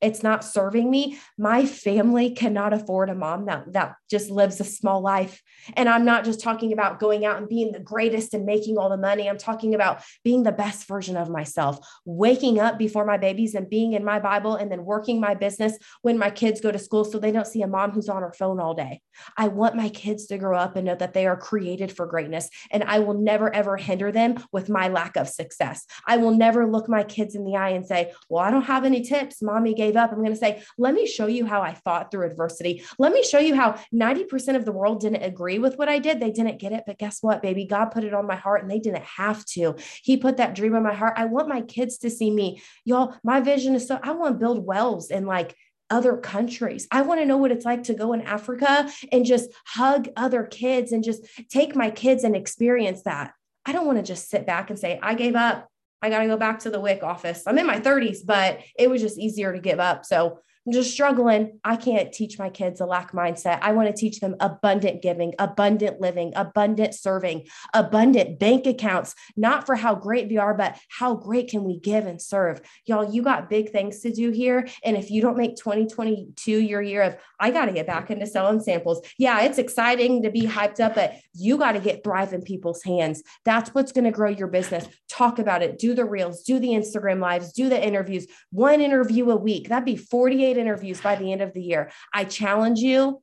It's 0.00 0.22
not 0.22 0.44
serving 0.44 0.88
me. 0.90 1.18
My 1.36 1.66
family 1.66 2.30
cannot 2.30 2.72
afford 2.72 3.10
a 3.10 3.14
mom 3.14 3.46
that 3.46 3.72
that 3.72 3.96
just 4.14 4.30
lives 4.30 4.60
a 4.60 4.64
small 4.64 5.00
life. 5.00 5.42
And 5.76 5.88
i'm 5.88 6.04
not 6.04 6.24
just 6.24 6.40
talking 6.40 6.72
about 6.72 7.00
going 7.00 7.24
out 7.24 7.38
and 7.38 7.48
being 7.48 7.72
the 7.72 7.80
greatest 7.80 8.32
and 8.32 8.44
making 8.44 8.78
all 8.78 8.88
the 8.88 8.96
money. 8.96 9.28
I'm 9.28 9.38
talking 9.38 9.74
about 9.74 10.02
being 10.22 10.44
the 10.44 10.52
best 10.52 10.86
version 10.86 11.16
of 11.16 11.28
myself 11.28 11.74
waking 12.04 12.60
up 12.60 12.78
before 12.78 13.04
my 13.04 13.16
babies 13.16 13.54
and 13.56 13.68
being 13.68 13.94
in 13.94 14.04
my 14.04 14.20
bible 14.20 14.54
and 14.54 14.70
then 14.70 14.84
working 14.84 15.20
my 15.20 15.34
business 15.34 15.76
when 16.02 16.16
my 16.16 16.30
kids 16.30 16.60
go 16.60 16.70
to 16.70 16.78
school 16.78 17.04
so 17.04 17.18
they 17.18 17.32
don't 17.32 17.52
see 17.54 17.62
a 17.62 17.66
mom 17.66 17.90
who's 17.90 18.08
on 18.08 18.22
her 18.22 18.32
phone 18.32 18.60
all 18.60 18.74
day. 18.74 19.00
I 19.36 19.48
want 19.48 19.74
my 19.74 19.88
kids 19.88 20.26
to 20.26 20.38
grow 20.38 20.56
up 20.56 20.76
and 20.76 20.86
know 20.86 20.94
that 20.94 21.14
they 21.14 21.26
are 21.26 21.36
created 21.36 21.90
for 21.90 22.06
greatness 22.06 22.48
and 22.70 22.84
i 22.84 23.00
will 23.00 23.18
never 23.30 23.52
ever 23.60 23.76
hinder 23.76 24.12
them 24.12 24.36
with 24.52 24.68
my 24.68 24.86
lack 24.88 25.16
of 25.16 25.28
success. 25.28 25.86
I 26.06 26.18
will 26.18 26.36
never 26.46 26.70
look 26.70 26.88
my 26.88 27.02
kids 27.02 27.34
in 27.34 27.44
the 27.44 27.56
eye 27.56 27.70
and 27.70 27.84
say 27.84 28.12
well 28.28 28.44
i 28.44 28.50
don't 28.52 28.70
have 28.74 28.84
any 28.84 29.02
tips. 29.02 29.42
Mommy 29.42 29.74
gave 29.74 29.96
up. 29.96 30.12
I'm 30.12 30.18
going 30.18 30.38
to 30.38 30.44
say, 30.46 30.62
let 30.78 30.94
me 30.94 31.06
show 31.06 31.26
you 31.26 31.46
how 31.46 31.60
I 31.62 31.74
fought 31.74 32.10
through 32.10 32.26
adversity. 32.30 32.84
Let 32.98 33.12
me 33.12 33.22
show 33.22 33.38
you 33.38 33.54
how 33.54 33.78
90% 34.04 34.56
of 34.56 34.64
the 34.64 34.72
world 34.72 35.00
didn't 35.00 35.22
agree 35.22 35.58
with 35.58 35.78
what 35.78 35.88
I 35.88 35.98
did. 35.98 36.20
They 36.20 36.30
didn't 36.30 36.58
get 36.58 36.72
it. 36.72 36.84
But 36.86 36.98
guess 36.98 37.22
what, 37.22 37.42
baby? 37.42 37.64
God 37.64 37.86
put 37.86 38.04
it 38.04 38.14
on 38.14 38.26
my 38.26 38.36
heart 38.36 38.62
and 38.62 38.70
they 38.70 38.78
didn't 38.78 39.04
have 39.04 39.44
to. 39.46 39.76
He 40.02 40.16
put 40.16 40.36
that 40.36 40.54
dream 40.54 40.74
on 40.74 40.82
my 40.82 40.94
heart. 40.94 41.14
I 41.16 41.24
want 41.24 41.48
my 41.48 41.62
kids 41.62 41.98
to 41.98 42.10
see 42.10 42.30
me. 42.30 42.62
Y'all, 42.84 43.14
my 43.24 43.40
vision 43.40 43.74
is 43.74 43.86
so 43.86 43.98
I 44.02 44.12
want 44.12 44.34
to 44.34 44.38
build 44.38 44.66
wells 44.66 45.10
and 45.10 45.26
like 45.26 45.56
other 45.90 46.16
countries. 46.16 46.88
I 46.90 47.02
want 47.02 47.20
to 47.20 47.26
know 47.26 47.36
what 47.36 47.52
it's 47.52 47.64
like 47.64 47.84
to 47.84 47.94
go 47.94 48.12
in 48.12 48.22
Africa 48.22 48.90
and 49.12 49.24
just 49.24 49.50
hug 49.66 50.08
other 50.16 50.44
kids 50.44 50.92
and 50.92 51.04
just 51.04 51.24
take 51.50 51.76
my 51.76 51.90
kids 51.90 52.24
and 52.24 52.34
experience 52.34 53.02
that. 53.02 53.32
I 53.66 53.72
don't 53.72 53.86
want 53.86 53.98
to 53.98 54.04
just 54.04 54.28
sit 54.28 54.46
back 54.46 54.70
and 54.70 54.78
say, 54.78 54.98
I 55.02 55.14
gave 55.14 55.36
up. 55.36 55.68
I 56.02 56.10
got 56.10 56.18
to 56.18 56.26
go 56.26 56.36
back 56.36 56.58
to 56.60 56.70
the 56.70 56.80
WIC 56.80 57.02
office. 57.02 57.44
I'm 57.46 57.58
in 57.58 57.66
my 57.66 57.80
30s, 57.80 58.18
but 58.26 58.60
it 58.78 58.90
was 58.90 59.00
just 59.00 59.18
easier 59.18 59.52
to 59.54 59.58
give 59.58 59.80
up. 59.80 60.04
So 60.04 60.40
I'm 60.66 60.72
just 60.72 60.92
struggling. 60.92 61.60
I 61.62 61.76
can't 61.76 62.10
teach 62.10 62.38
my 62.38 62.48
kids 62.48 62.80
a 62.80 62.86
lack 62.86 63.12
mindset. 63.12 63.58
I 63.60 63.72
want 63.72 63.88
to 63.88 64.00
teach 64.00 64.20
them 64.20 64.34
abundant 64.40 65.02
giving, 65.02 65.34
abundant 65.38 66.00
living, 66.00 66.32
abundant 66.34 66.94
serving, 66.94 67.46
abundant 67.74 68.38
bank 68.38 68.66
accounts, 68.66 69.14
not 69.36 69.66
for 69.66 69.74
how 69.74 69.94
great 69.94 70.28
we 70.28 70.38
are, 70.38 70.54
but 70.54 70.78
how 70.88 71.14
great 71.14 71.48
can 71.48 71.64
we 71.64 71.78
give 71.78 72.06
and 72.06 72.20
serve. 72.20 72.62
Y'all, 72.86 73.12
you 73.12 73.20
got 73.22 73.50
big 73.50 73.72
things 73.72 74.00
to 74.00 74.12
do 74.12 74.30
here. 74.30 74.66
And 74.82 74.96
if 74.96 75.10
you 75.10 75.20
don't 75.20 75.36
make 75.36 75.56
2022 75.56 76.50
your 76.50 76.80
year 76.80 77.02
of, 77.02 77.16
I 77.38 77.50
got 77.50 77.66
to 77.66 77.72
get 77.72 77.86
back 77.86 78.10
into 78.10 78.26
selling 78.26 78.60
samples. 78.60 79.06
Yeah, 79.18 79.42
it's 79.42 79.58
exciting 79.58 80.22
to 80.22 80.30
be 80.30 80.42
hyped 80.42 80.80
up, 80.80 80.94
but 80.94 81.14
you 81.34 81.58
got 81.58 81.72
to 81.72 81.80
get 81.80 82.02
thrive 82.02 82.32
in 82.32 82.40
people's 82.40 82.82
hands. 82.82 83.22
That's 83.44 83.74
what's 83.74 83.92
going 83.92 84.04
to 84.04 84.10
grow 84.10 84.30
your 84.30 84.48
business. 84.48 84.88
Talk 85.10 85.38
about 85.38 85.62
it. 85.62 85.78
Do 85.78 85.94
the 85.94 86.06
reels, 86.06 86.42
do 86.42 86.58
the 86.58 86.68
Instagram 86.68 87.20
lives, 87.20 87.52
do 87.52 87.68
the 87.68 87.86
interviews, 87.86 88.26
one 88.50 88.80
interview 88.80 89.30
a 89.30 89.36
week. 89.36 89.68
That'd 89.68 89.84
be 89.84 89.96
48 89.96 90.53
interviews 90.56 91.00
by 91.00 91.16
the 91.16 91.32
end 91.32 91.42
of 91.42 91.52
the 91.52 91.62
year. 91.62 91.90
I 92.12 92.24
challenge 92.24 92.80
you, 92.80 93.22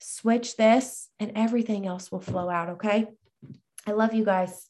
switch 0.00 0.56
this, 0.56 1.08
and 1.18 1.32
everything 1.34 1.86
else 1.86 2.10
will 2.10 2.20
flow 2.20 2.48
out. 2.48 2.70
Okay. 2.70 3.06
I 3.86 3.92
love 3.92 4.14
you 4.14 4.24
guys. 4.24 4.68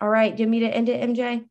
All 0.00 0.08
right. 0.08 0.34
Do 0.34 0.42
you 0.42 0.46
want 0.46 0.50
me 0.50 0.60
to 0.60 0.74
end 0.74 0.88
it, 0.88 1.00
MJ? 1.00 1.44